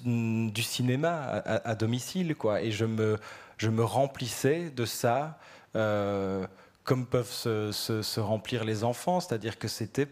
[0.05, 2.63] du cinéma à, domicile, quoi.
[2.63, 3.19] Et je me,
[3.85, 5.39] remplissais de ça,
[5.75, 6.47] euh,
[6.85, 10.07] comme peuvent se, remplir les enfants, c'est-à-dire que c'était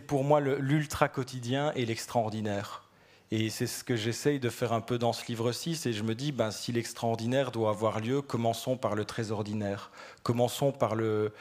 [0.00, 2.87] pour moi l'ultra quotidien et l'extraordinaire.
[3.30, 6.14] Et c'est ce que j'essaye de faire un peu dans ce livre-ci, c'est je me
[6.14, 9.90] dis, ben, si l'extraordinaire doit avoir lieu, commençons par le très ordinaire,
[10.22, 11.32] commençons par le,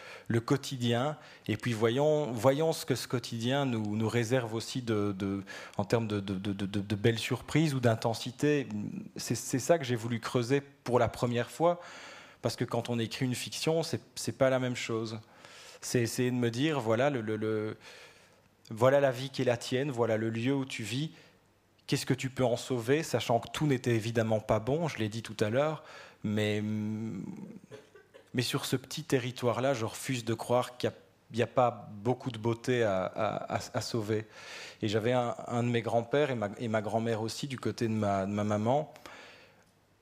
[0.46, 1.16] quotidien,
[1.48, 5.44] et puis voyons, voyons ce que ce quotidien nous, réserve aussi de, de
[5.78, 8.68] en termes de, de, belles surprises ou d'intensité.
[9.16, 11.80] C'est ça que j'ai voulu creuser pour la première fois,
[12.42, 15.20] parce que quand on écrit une fiction, c'est pas la même chose.
[15.80, 17.78] C'est essayer de me dire, voilà, le, le,
[18.72, 21.12] voilà la vie qui est la tienne, voilà le lieu où tu vis
[21.88, 25.08] Qu'est-ce que tu peux en sauver, sachant que tout n'était évidemment pas bon, je l'ai
[25.08, 25.84] dit tout à l'heure,
[26.24, 26.62] mais,
[28.34, 30.92] mais sur ce petit territoire-là, je refuse de croire qu'il
[31.34, 34.26] n'y a, pas beaucoup de beauté à, sauver.
[34.82, 36.30] Et j'avais un, de mes grands-pères
[36.60, 38.94] et ma, grand-mère aussi, du côté de ma, maman.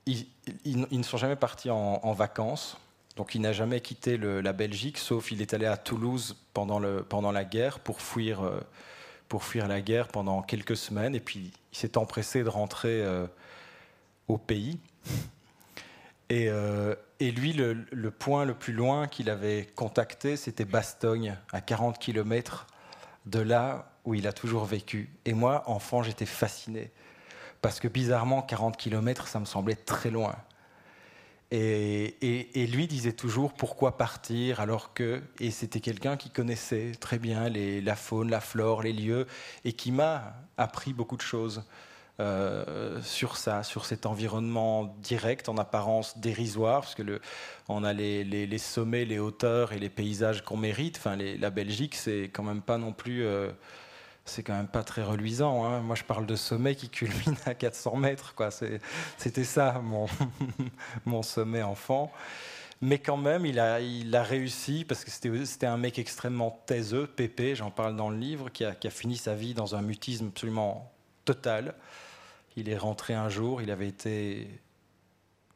[0.06, 0.26] Ils,
[0.64, 2.78] ne sont jamais partis en, vacances.
[3.14, 7.44] Donc il n'a jamais quitté la Belgique, sauf il est allé à Toulouse pendant la
[7.44, 8.60] guerre pour fuir, euh,
[9.28, 11.14] pour fuir la guerre pendant quelques semaines.
[11.14, 13.26] Et puis il s'est empressé de rentrer euh,
[14.28, 14.78] au pays.
[16.28, 21.98] Et, euh, lui, le, point le plus loin qu'il avait contacté, c'était Bastogne, à 40
[21.98, 22.66] km
[23.26, 25.10] de là où il a toujours vécu.
[25.24, 26.90] Et moi, enfant, j'étais fasciné.
[27.62, 30.36] Parce que bizarrement, 40 km, ça me semblait très loin.
[31.52, 37.48] Et, lui disait toujours pourquoi partir alors que, et c'était quelqu'un qui connaissait très bien
[37.48, 39.26] la faune, la flore, les lieux,
[39.64, 41.62] et qui m'a appris beaucoup de choses
[42.18, 47.20] euh, sur ça, sur cet environnement direct, en apparence dérisoire, parce que
[47.68, 50.96] on a les, sommets, les hauteurs et les paysages qu'on mérite.
[50.96, 53.24] Enfin, la Belgique, c'est quand même pas non plus.
[53.24, 53.50] Euh,
[54.26, 55.64] c'est quand même pas très reluisant.
[55.64, 55.80] Hein.
[55.80, 58.34] Moi, je parle de sommet qui culmine à 400 mètres.
[59.16, 60.06] C'était ça, mon,
[61.06, 62.12] mon sommet enfant.
[62.82, 67.06] Mais quand même, il a, il a réussi, parce que c'était un mec extrêmement taiseux,
[67.06, 69.82] pépé, j'en parle dans le livre, qui a, qui a, fini sa vie dans un
[69.82, 70.92] mutisme absolument
[71.24, 71.74] total.
[72.56, 74.60] Il est rentré un jour, il avait été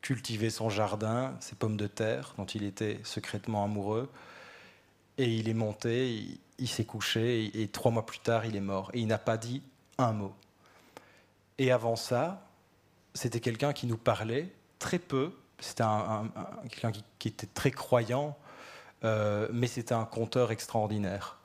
[0.00, 4.08] cultiver son jardin, ses pommes de terre, dont il était secrètement amoureux.
[5.18, 8.90] Et il est monté, s'est couché et, trois mois plus tard, il est mort.
[8.94, 9.62] Et il n'a pas dit
[9.98, 10.34] un mot.
[11.58, 12.46] Et avant ça,
[13.14, 15.32] c'était quelqu'un qui nous parlait très peu.
[15.58, 16.30] C'était un,
[16.70, 18.36] quelqu'un qui, était très croyant,
[19.04, 21.38] euh, mais c'était un conteur extraordinaire.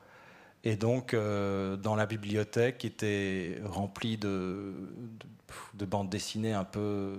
[0.64, 4.74] Et donc, euh, dans la bibliothèque, qui était remplie de,
[5.74, 7.18] de, bandes dessinées un peu,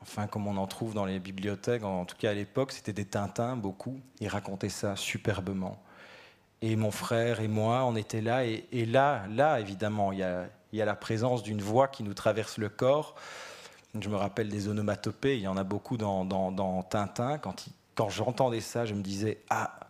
[0.00, 3.04] enfin, comme on en trouve dans les bibliothèques, en tout cas à l'époque, c'était des
[3.04, 4.00] Tintins, beaucoup.
[4.20, 5.80] Il racontait ça superbement
[6.62, 8.44] et mon frère et moi, on était là.
[8.44, 12.68] Et, là, là, évidemment, il y a, la présence d'une voix qui nous traverse le
[12.68, 13.16] corps.
[14.00, 17.38] Je me rappelle des onomatopées, il y en a beaucoup dans, Tintin.
[17.38, 19.80] Quand, quand j'entendais ça, je me disais Ah,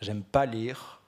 [0.00, 1.00] j'aime pas lire,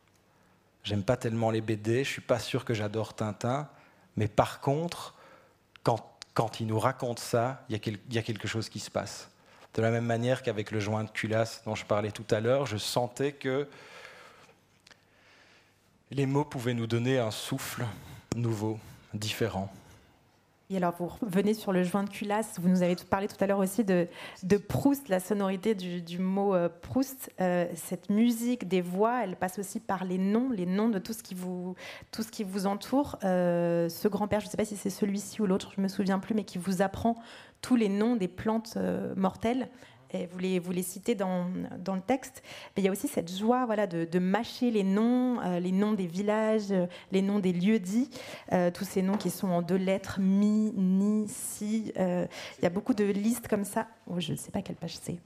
[0.84, 3.68] j'aime pas tellement les BD, je suis pas sûr que j'adore Tintin,
[4.16, 5.14] mais par contre,
[5.82, 8.90] quand, quand il nous raconte ça, il y, il y a quelque chose qui se
[8.90, 9.30] passe.
[9.74, 12.66] De la même manière qu'avec le joint de culasse dont je parlais tout à l'heure,
[12.66, 13.66] je sentais que
[16.12, 17.84] les mots pouvaient nous donner un souffle
[18.36, 18.78] nouveau,
[19.14, 19.72] différent.
[20.70, 22.58] Et alors, vous revenez sur le joint de culasse.
[22.58, 24.08] Vous nous avez parlé tout à l'heure aussi de,
[24.42, 27.30] de, Proust, la sonorité du, mot euh, Proust.
[27.42, 31.12] Euh, cette musique des voix, elle passe aussi par les noms, les noms de tout
[31.12, 31.74] ce qui vous,
[32.10, 33.18] tout ce qui vous entoure.
[33.22, 35.88] Euh, ce grand-père, je ne sais pas si c'est celui-ci ou l'autre, je ne me
[35.88, 37.16] souviens plus, mais qui vous apprend
[37.60, 38.78] tous les noms des plantes
[39.14, 39.68] mortelles
[40.30, 41.46] vous les, vous les citez dans,
[41.78, 42.42] dans, le texte.
[42.76, 45.72] Mais il y a aussi cette joie voilà, de, de mâcher les noms, euh, les
[45.72, 48.10] noms des villages, euh, les noms des lieux dits,
[48.52, 51.92] euh, tous ces noms qui sont en deux lettres, mi, ni, si.
[51.96, 53.86] il y a beaucoup de listes comme ça.
[54.06, 55.18] Oh, je ne sais pas quelle page c'est.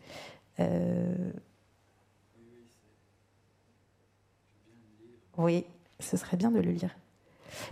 [5.36, 5.66] Oui,
[6.00, 6.96] ce serait bien de le lire.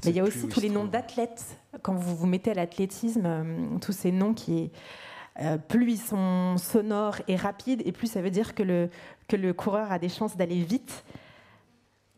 [0.04, 1.56] Mais il y a aussi tous les noms d'athlètes.
[1.82, 4.70] Quand vous vous mettez à l'athlétisme, tous ces noms qui,
[5.40, 8.90] euh, plus ils sont sonores et rapides, et plus ça veut dire que le,
[9.28, 11.04] que le coureur a des chances d'aller vite.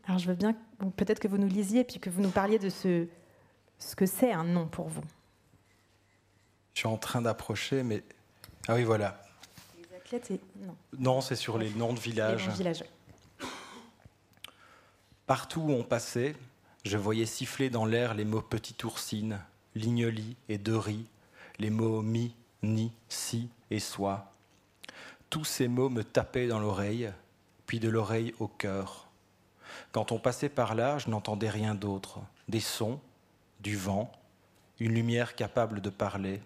[0.05, 0.55] Alors je veux bien
[0.95, 3.07] peut-être que vous nous lisiez, puis que vous nous parliez de ce,
[3.79, 5.03] ce que c'est un nom pour vous.
[6.73, 8.03] Je suis en train d'approcher, mais...
[8.67, 9.19] Ah oui, voilà.
[9.77, 10.75] Les athlètes, non.
[10.99, 12.47] Non, c'est sur les noms de villages.
[15.25, 16.35] Partout où on passait,
[16.85, 19.39] je voyais siffler dans l'air les mots petit oursine,
[19.75, 21.05] lignoli et de riz,
[21.59, 24.33] les mots mi, ni, si et soit.
[25.29, 27.11] Tous ces mots me tapaient dans l'oreille,
[27.65, 29.07] puis de l'oreille au cœur.
[29.91, 32.19] Quand on passait par là, je n'entendais rien d'autre.
[32.47, 32.99] Des sons,
[33.59, 34.11] du vent,
[34.79, 36.41] une lumière capable de parler.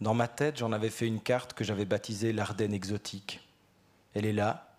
[0.00, 3.46] Dans ma tête, j'en avais fait une carte que j'avais baptisée l'Ardenne exotique.
[4.14, 4.76] Elle est là,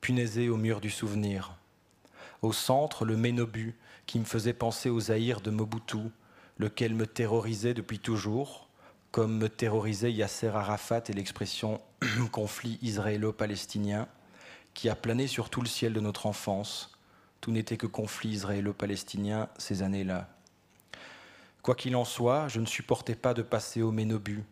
[0.00, 1.56] punaisée au mur du souvenir.
[2.42, 6.10] Au centre, le Ménobu, qui me faisait penser aux Zaïre de Mobutu,
[6.58, 8.68] lequel me terrorisait depuis toujours,
[9.12, 11.80] comme me terrorisait Yasser Arafat et l'expression
[12.32, 14.08] conflit israélo-palestinien,
[14.72, 16.98] qui a plané sur tout le ciel de notre enfance.
[17.42, 20.28] Tout n'était que conflit israélo-palestinien ces années-là.
[21.60, 24.44] Quoi qu'il en soit, je ne supportais pas de passer au Ménobu.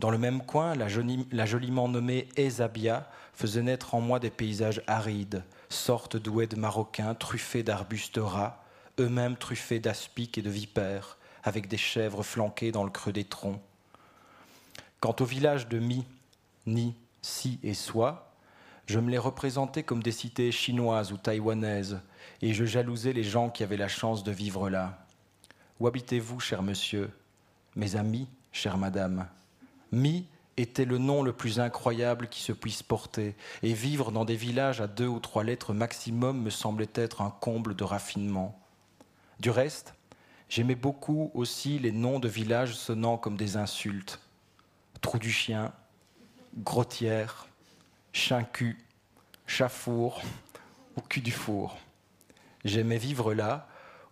[0.00, 0.88] Dans le même coin, la,
[1.46, 8.20] joliment nommée Ezabia faisait naître en moi des paysages arides, sortes d'oueds marocains truffés d'arbustes
[8.20, 8.64] rats,
[8.98, 13.60] eux-mêmes truffés d'aspics et de vipères, avec des chèvres flanquées dans le creux des troncs.
[15.00, 16.04] Quant au village de Mi,
[16.66, 18.34] Ni, Si et Soi,
[18.86, 22.00] je me les représentais comme des cités chinoises ou taïwanaises,
[22.42, 25.06] et je jalousais les gens qui avaient la chance de vivre là.
[25.78, 27.10] Où habitez-vous, cher monsieur?
[27.76, 29.28] Mes amis, chère madame.
[29.92, 30.26] Mi
[30.56, 34.80] était le nom le plus incroyable qui se puisse porter, et vivre dans des villages
[34.80, 38.58] à deux ou trois lettres maximum me semblait être un comble de raffinement.
[39.38, 39.94] Du reste,
[40.48, 44.18] j'aimais beaucoup aussi les noms de villages sonnant comme des insultes.
[45.00, 45.72] Trou du chien,
[46.56, 47.46] Grottière,
[48.12, 48.78] Chincu,
[49.46, 50.22] Chafour
[50.96, 51.78] ou Cul du four.
[52.64, 53.68] J'aimais vivre là,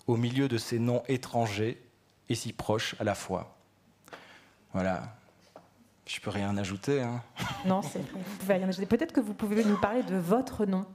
[0.06, 1.82] au milieu de ces noms étrangers
[2.28, 3.56] et si proches à la fois.
[4.72, 5.16] Voilà.
[6.06, 7.02] Je peux rien ajouter.
[7.02, 7.22] Hein.
[7.66, 8.86] Non, c'est Vous pouvez rien ajouter.
[8.86, 10.86] Peut-être que vous pouvez nous parler de votre nom,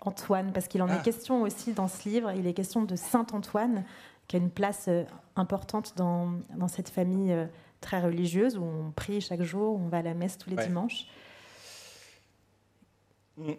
[0.00, 1.02] Antoine, parce qu'il en est ah.
[1.02, 2.32] question aussi dans ce livre.
[2.32, 3.84] Il est question de Saint Antoine,
[4.28, 5.04] qui a une place euh,
[5.36, 7.46] importante dans, dans cette famille euh,
[7.86, 11.06] très religieuse où on prie chaque jour, on va à la messe tous les dimanches.
[13.38, 13.52] Mm.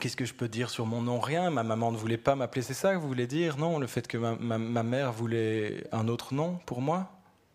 [0.00, 1.20] Qu'est-ce que je peux dire sur mon nom?
[1.20, 1.50] Rien.
[1.50, 2.62] Ma maman ne voulait pas m'appeler.
[2.62, 3.56] C'est ça que vous voulez dire?
[3.56, 7.10] Non Le fait que ma, ma mère voulait un autre nom pour moi?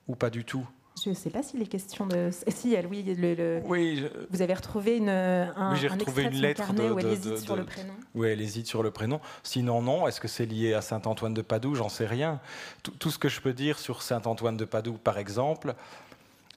[0.08, 0.68] Ou pas du tout?
[1.04, 2.30] Je ne sais pas s'il est question de.
[2.48, 6.74] Si, elle, oui, le, oui vous avez retrouvé une, un, oui, j'ai retrouvé une lettre
[6.74, 7.94] de, où elle hésite sur le prénom.
[8.16, 9.20] Oui, elle hésite sur le prénom.
[9.44, 10.08] Sinon, non.
[10.08, 11.76] Est-ce que c'est lié à Saint-Antoine de Padoue?
[11.76, 12.40] J'en sais rien.
[12.84, 15.76] Tout, tout, ce que je peux dire sur Saint-Antoine de Padoue, par exemple,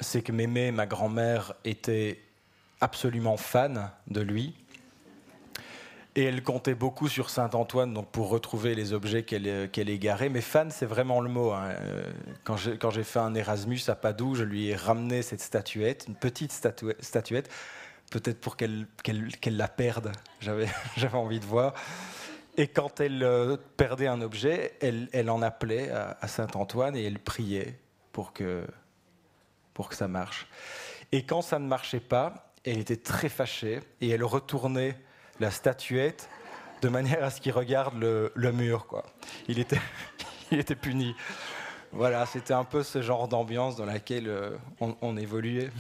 [0.01, 2.21] c'est que Mémé, ma grand-mère, était
[2.81, 4.55] absolument fan de lui.
[6.15, 10.29] Et elle comptait beaucoup sur Saint-Antoine donc pour retrouver les objets qu'elle euh, qu'elle égarait.
[10.29, 11.53] Mais fan, c'est vraiment le mot.
[11.53, 11.71] Hein.
[11.81, 12.13] Euh,
[12.45, 16.53] quand j'ai fait un Erasmus à Padoue, je lui ai ramené cette statuette, une petite
[16.53, 17.51] statuette,
[18.11, 18.87] peut-être pour qu'elle
[19.47, 20.13] la perde.
[20.41, 20.69] J'avais
[21.15, 21.73] envie de voir.
[22.59, 27.05] Et quand elle euh, perdait un objet, elle, elle en appelait à, à Saint-Antoine et
[27.05, 27.79] elle priait
[28.13, 28.67] pour que,
[29.73, 30.47] pour que ça marche.
[31.13, 34.99] Et quand ça ne marchait pas, elle était très fâchée et elle retournait
[35.43, 36.29] la statuette
[36.81, 38.87] de manière à ce qu'il regarde le, mur.
[38.87, 39.05] Quoi.
[39.49, 39.81] Il, était,
[40.51, 41.15] il était puni.
[41.93, 45.71] Voilà, c'était un peu ce genre d'ambiance dans laquelle euh, on, évoluait.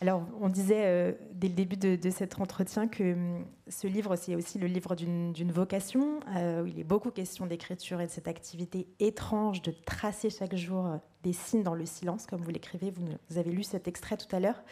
[0.00, 4.36] Alors, on disait euh, dès le début de, cet entretien que hum, ce livre, c'est
[4.36, 8.28] aussi le livre d'une vocation, euh, où il est beaucoup question d'écriture et de cette
[8.28, 12.92] activité étrange de tracer chaque jour des signes dans le silence, comme vous l'écrivez.
[12.92, 14.62] vous, avez lu cet extrait tout à l'heure.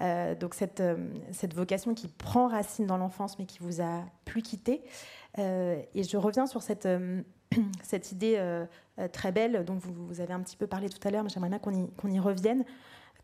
[0.00, 0.96] Euh, donc cette, euh,
[1.32, 4.82] cette vocation qui prend racine dans l'enfance mais qui vous a plus quitté.
[5.38, 6.88] Euh, et je reviens sur cette,
[7.82, 8.64] cette idée
[9.12, 11.58] très belle dont vous, avez un petit peu parlé tout à l'heure, mais j'aimerais bien
[11.58, 12.64] qu'on y revienne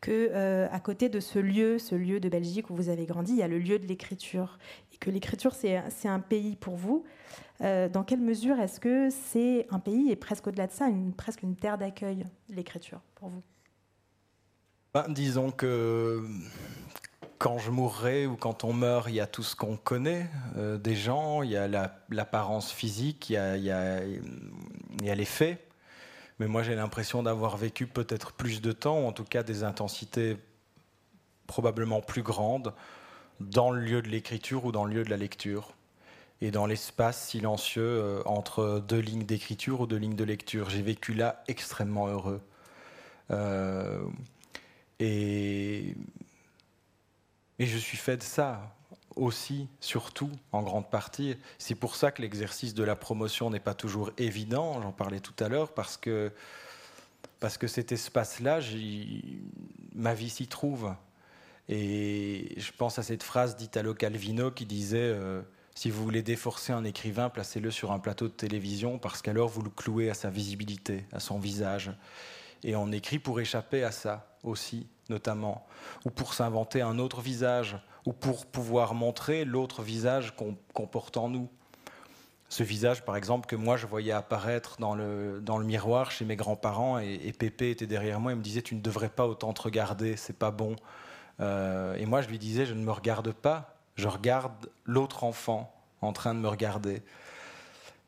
[0.00, 3.38] que à côté de ce lieu, ce lieu de Belgique où vous avez grandi, il
[3.38, 4.58] y a le lieu de l'écriture.
[4.92, 7.04] Et que l'écriture, c'est, un pays pour vous.
[7.60, 11.56] dans quelle mesure est-ce que c'est un pays, et presque au-delà de ça, presque une
[11.56, 13.42] terre d'accueil, l'écriture, pour vous?
[14.94, 16.24] Ben, disons que
[17.38, 20.78] quand je mourrai ou quand on meurt, il y a tout ce qu'on connaît euh,
[20.78, 21.68] des gens, il y a
[22.08, 25.62] l'apparence physique, il y a, il y a, les faits.
[26.38, 29.64] Mais moi, j'ai l'impression d'avoir vécu peut-être plus de temps, ou en tout cas des
[29.64, 30.36] intensités
[31.46, 32.74] probablement plus grandes,
[33.40, 35.74] dans le lieu de l'écriture ou dans le lieu de la lecture,
[36.40, 40.68] et dans l'espace silencieux euh, entre deux lignes d'écriture ou deux lignes de lecture.
[40.68, 42.42] J'ai vécu là extrêmement heureux.
[43.30, 44.04] Euh,
[44.98, 45.94] et,
[47.58, 48.75] et je suis fait de ça
[49.16, 51.36] aussi, surtout, en grande partie.
[51.58, 55.34] C'est pour ça que l'exercice de la promotion n'est pas toujours évident, j'en parlais tout
[55.42, 56.30] à l'heure, parce que,
[57.40, 58.60] parce que cet espace-là,
[59.94, 60.94] ma vie s'y trouve.
[61.68, 65.42] Et je pense à cette phrase d'Italo Calvino qui disait euh,
[65.74, 69.62] Si vous voulez déforcer un écrivain, placez-le sur un plateau de télévision, parce qu'alors vous
[69.62, 71.90] le clouez à sa visibilité, à son visage.
[72.62, 75.66] Et on écrit pour échapper à ça aussi, notamment,
[76.04, 77.76] ou pour s'inventer un autre visage,
[78.06, 81.48] ou pour pouvoir montrer l'autre visage qu'on porte en nous.
[82.48, 87.00] Ce visage, par exemple, que moi je voyais apparaître dans le, miroir chez mes grands-parents,
[87.00, 90.16] et, Pépé était derrière moi, il me disait Tu ne devrais pas autant te regarder,
[90.16, 90.76] c'est pas bon.
[91.40, 95.72] Euh, et moi je lui disais Je ne me regarde pas, je regarde l'autre enfant
[96.00, 97.02] en train de me regarder.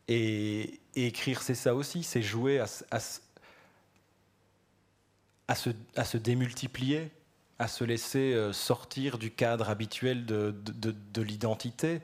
[0.07, 2.67] Et, écrire, c'est ça aussi, c'est jouer à,
[5.55, 7.11] se, démultiplier,
[7.59, 12.01] à se laisser euh, sortir du cadre habituel de, de, de l'identité,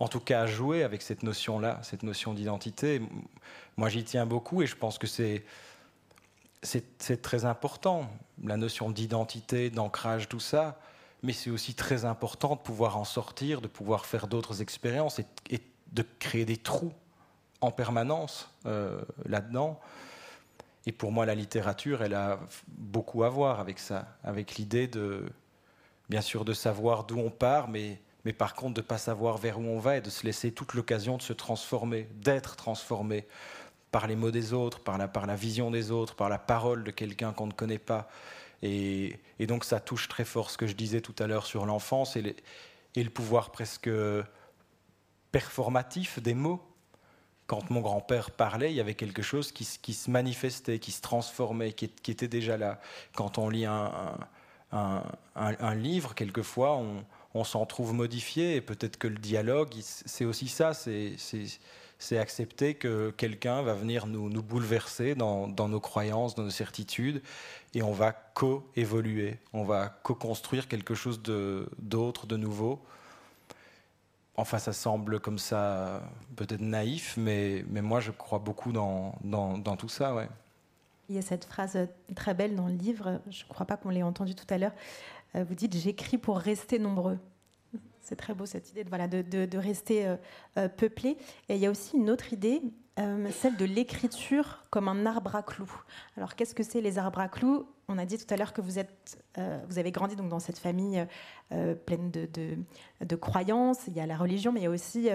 [0.00, 3.00] en tout cas à jouer avec cette notion-là, cette notion d'identité.
[3.76, 5.44] Moi, j'y tiens beaucoup et je pense que c'est
[6.62, 8.08] c'est très important,
[8.44, 10.78] la notion d'identité, d'ancrage, tout ça,
[11.22, 15.60] mais c'est aussi très important de pouvoir en sortir, de pouvoir faire d'autres expériences et,
[15.92, 16.92] de créer des trous
[17.60, 19.78] en permanence euh, là-dedans.
[20.86, 25.24] Et pour moi, la littérature, elle a beaucoup à voir avec ça, avec l'idée de,
[26.08, 29.38] bien sûr, de savoir d'où on part, mais, mais par contre de ne pas savoir
[29.38, 33.26] vers où on va et de se laisser toute l'occasion de se transformer, d'être transformé
[33.92, 36.82] par les mots des autres, par la, par la vision des autres, par la parole
[36.82, 38.08] de quelqu'un qu'on ne connaît pas.
[38.62, 42.16] Et, donc ça touche très fort ce que je disais tout à l'heure sur l'enfance
[42.16, 42.36] et,
[42.94, 43.90] et, le pouvoir presque
[45.30, 46.60] performatif des mots.
[47.46, 51.72] Quand mon grand-père parlait, il y avait quelque chose qui, se manifestait, qui se transformait,
[51.72, 52.80] qui, était déjà là.
[53.14, 56.80] Quand on lit un, livre, quelquefois,
[57.34, 63.10] on, s'en trouve modifié et peut-être que le dialogue, c'est aussi ça, c'est accepter que
[63.10, 67.22] quelqu'un va venir nous bouleverser dans, nos croyances, dans nos certitudes,
[67.74, 72.80] et on va co-évoluer, on va co-construire quelque chose d'autre, de, nouveau.
[74.36, 76.02] Enfin, ça semble comme ça
[76.36, 80.14] peut-être naïf, mais, mais moi je crois beaucoup dans, dans, tout ça.
[80.14, 80.28] Ouais.
[81.10, 81.78] Il y a cette phrase
[82.16, 84.72] très belle dans le livre, je ne crois pas qu'on l'ait entendue tout à l'heure.
[85.34, 87.18] Euh, vous dites J'écris pour rester nombreux.
[88.00, 90.16] C'est très beau cette idée de, voilà, de, rester euh,
[90.56, 91.16] euh, peuplé.
[91.48, 92.60] Et il y a aussi une autre idée,
[92.98, 95.72] euh, celle de l'écriture comme un arbre à clous.
[96.16, 97.66] Alors qu'est-ce que c'est les arbres à clous?
[97.88, 99.18] On a dit tout à l'heure que vous, êtes,
[99.68, 101.04] vous avez grandi donc, dans cette famille
[101.84, 102.26] pleine de,
[103.04, 103.80] de, croyances.
[103.86, 105.10] Il y a la religion, mais il y a aussi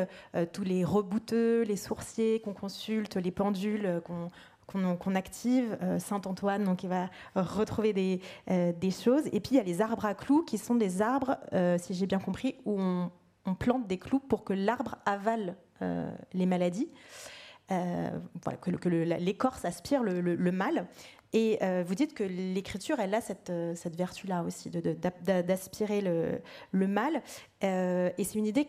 [0.53, 4.29] tous les rebouteux, les sourciers qu'on consulte, les pendules qu'on
[4.67, 9.25] qu'on active, euh, Saint-Antoine, donc il va retrouver des, euh, des, choses.
[9.27, 11.93] Et puis il y a les arbres à clous, qui sont des arbres, euh, si
[11.93, 13.11] j'ai bien compris, où on,
[13.59, 15.55] plante des clous pour que l'arbre avale
[16.33, 16.89] les maladies,
[17.69, 20.87] voilà, que, l'écorce aspire le, mal.
[21.33, 26.41] Et vous dites que l'écriture, elle a cette, cette vertu-là aussi, d'aspirer le,
[26.71, 27.21] le, mal.
[27.61, 28.67] et c'est une idée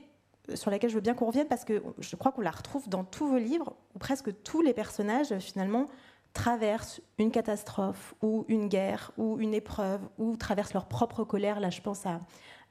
[0.55, 3.05] sur laquelle je veux bien qu'on revienne parce que je crois qu'on la retrouve dans
[3.05, 5.89] tous vos livres où presque tous les personnages finalement
[6.33, 11.61] traversent une catastrophe ou une guerre ou une épreuve ou traversent leur propre colère.
[11.61, 12.21] Là, je pense à,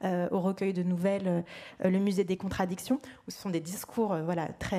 [0.04, 1.44] euh, au recueil de nouvelles,
[1.84, 4.78] euh, le musée des contradictions, où ce sont des discours euh, voilà, très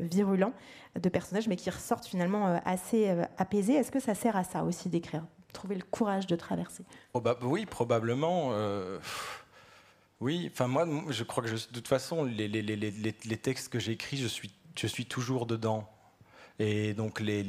[0.00, 0.52] virulents
[1.00, 3.74] de personnages, mais qui ressortent finalement assez apaisés.
[3.74, 6.84] Est-ce que ça sert à ça aussi d'écrire Trouver le courage de traverser?
[7.14, 8.52] Oh bah, Oui, probablement.
[10.20, 14.52] Oui, enfin moi, je crois que de toute façon, les, textes que j'écris, je suis,
[14.76, 15.88] je suis toujours dedans.
[16.58, 17.42] Et donc les,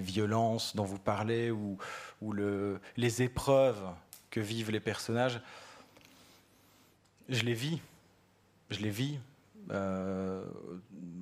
[0.00, 1.78] violences dont vous parlez ou,
[2.20, 3.82] ou le, les épreuves
[4.30, 5.40] que vivent les personnages,
[7.28, 7.80] je les vis.
[8.70, 9.18] Je les vis.
[9.70, 10.44] Euh,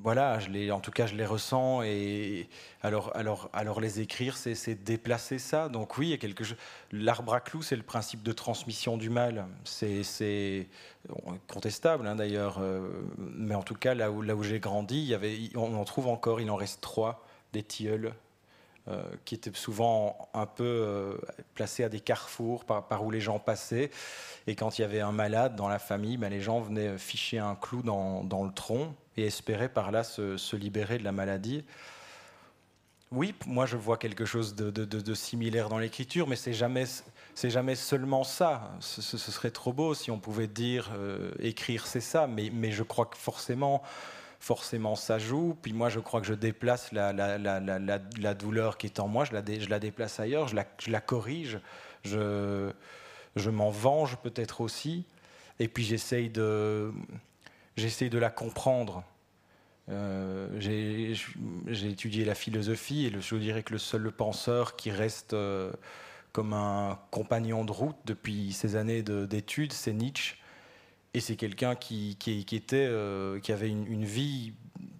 [0.03, 1.83] voilà, je les, en tout cas, je les ressens.
[1.83, 2.49] Et
[2.83, 5.69] alors, alors, alors les écrire, c'est déplacer ça.
[5.69, 6.57] Donc oui, il y a quelque chose.
[6.93, 9.47] L'arbre à clous, c'est le principe de transmission du mal.
[9.65, 10.69] C'est
[11.47, 12.89] contestable hein, d'ailleurs, euh,
[13.19, 15.85] mais en tout cas, là où, là où j'ai grandi, il y avait, on en
[15.85, 16.41] trouve encore.
[16.41, 18.15] Il en reste trois des tilleuls
[18.91, 21.17] euh, qui étaient souvent un peu euh,
[21.55, 23.91] placés à des carrefours par, où les gens passaient.
[24.47, 27.39] Et quand il y avait un malade dans la famille, ben, les gens venaient ficher
[27.39, 31.65] un clou dans, le tronc et espéraient par là se, libérer de la maladie.
[33.13, 36.85] Oui, moi je vois quelque chose de, similaire dans l'écriture, mais c'est jamais,
[37.43, 38.71] jamais seulement ça.
[38.81, 43.05] Ce, serait trop beau si on pouvait dire euh, écrire c'est ça, mais je crois
[43.07, 43.83] que forcément
[44.39, 45.57] forcément ça joue.
[45.63, 49.79] Puis moi, je crois que je déplace la, douleur qui est en moi, je la,
[49.79, 50.57] déplace ailleurs, je
[50.91, 51.59] la, corrige,
[52.05, 52.71] je,
[53.51, 55.05] m'en venge peut-être aussi.
[55.59, 56.93] Et puis j'essaye de,
[58.13, 59.05] la comprendre.
[59.91, 65.73] Euh, j'ai étudié la philosophie et je dirais que le seul penseur qui reste euh,
[66.33, 70.37] comme un compagnon de route depuis ces années d'études, c'est Nietzsche.
[71.15, 72.17] Et c'est quelqu'un qui,
[72.53, 74.53] était, euh, qui avait une, vie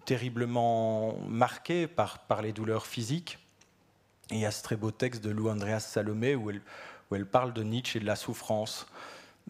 [0.07, 3.39] terriblement marquée par, les douleurs physiques.
[4.31, 7.53] Et il y a ce très beau texte de Lou Andreas Salomé où elle, parle
[7.53, 8.87] de Nietzsche et de la souffrance.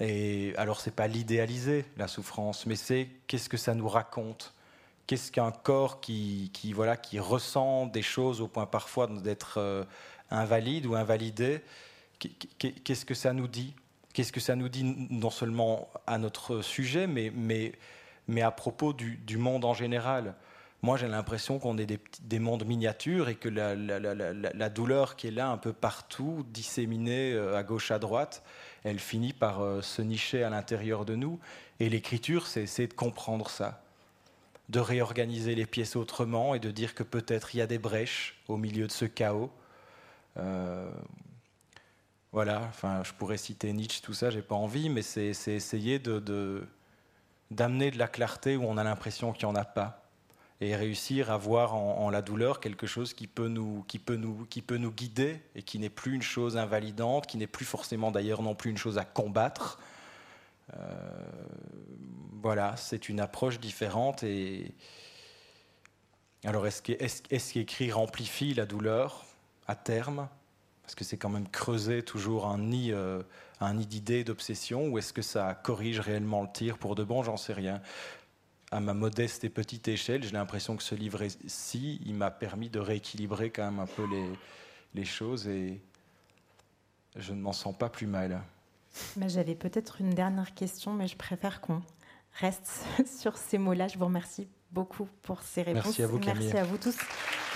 [0.00, 4.54] Et alors, c'est pas l'idéaliser, la souffrance, mais c'est qu'est-ce que ça nous raconte?
[5.06, 9.84] Qu'est-ce qu'un corps qui, qui, voilà, qui ressent des choses au point parfois d'être euh,
[10.30, 11.62] invalide ou invalidé?
[12.58, 13.74] Qu'est-ce que ça nous dit?
[14.18, 17.70] Qu'est-ce que ça nous dit non seulement à notre sujet, mais, mais,
[18.26, 20.34] mais à propos du, monde en général
[20.82, 24.68] moi j'ai l'impression qu'on est des, des, mondes miniatures et que la, la, la, la,
[24.68, 28.42] douleur qui est là un peu partout, disséminée euh, à gauche, à droite,
[28.82, 31.38] elle finit par euh, se nicher à l'intérieur de nous.
[31.78, 33.82] Et l'écriture, c'est essayer de comprendre ça,
[34.68, 38.36] de réorganiser les pièces autrement et de dire que peut-être il y a des brèches
[38.48, 39.50] au milieu de ce chaos.
[40.38, 40.90] Euh,
[42.32, 46.66] voilà, enfin, je pourrais citer Nietzsche, tout ça, j'ai pas envie, mais c'est essayer de
[47.50, 50.08] d'amener de, la clarté où on a l'impression qu'il n'y en a pas
[50.60, 53.84] et réussir à voir en, la douleur quelque chose qui peut, nous,
[54.90, 58.70] guider et qui n'est plus une chose invalidante, qui n'est plus forcément d'ailleurs non plus
[58.70, 59.78] une chose à combattre.
[60.74, 60.80] Euh,
[62.42, 64.24] voilà, c'est une approche différente.
[64.24, 64.74] Et
[66.44, 69.24] alors, est-ce qu'écrire amplifie la douleur
[69.68, 70.28] à terme?
[70.88, 73.22] Parce que c'est quand même creuser toujours un nid, euh,
[73.60, 77.22] un nid d'idées, d'obsessions, ou est-ce que ça corrige réellement le tir pour de bon?
[77.22, 77.82] J'en sais rien
[78.70, 82.78] à ma modeste et petite échelle, j'ai l'impression que ce livre-ci, il m'a permis de
[82.78, 84.24] rééquilibrer quand même un peu les,
[84.94, 85.78] les choses et
[87.16, 88.40] je ne m'en sens pas plus mal.
[89.26, 91.82] J'avais peut-être une dernière question, mais je préfère qu'on
[92.40, 93.88] reste sur ces mots-là.
[93.88, 95.84] Je vous remercie beaucoup pour ces réponses.
[95.84, 96.44] Merci à vous, Camille.
[96.44, 96.96] Merci à vous tous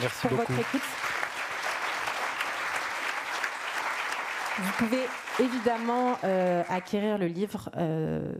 [0.01, 0.53] Merci pour beaucoup.
[0.53, 1.12] votre écoute.
[4.59, 5.03] Vous pouvez
[5.41, 8.35] évidemment euh, acquérir le livre euh,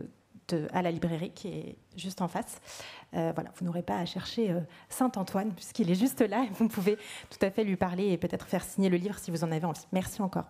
[0.71, 2.61] à la librairie qui est juste en face.
[3.15, 4.55] Euh, vous n'aurez pas à chercher
[4.89, 6.45] Saint-Antoine puisqu'il est juste là.
[6.59, 6.97] Vous pouvez
[7.29, 9.65] tout à fait lui parler et peut-être faire signer le livre si vous en avez
[9.65, 9.87] envie.
[9.91, 10.45] Merci encore.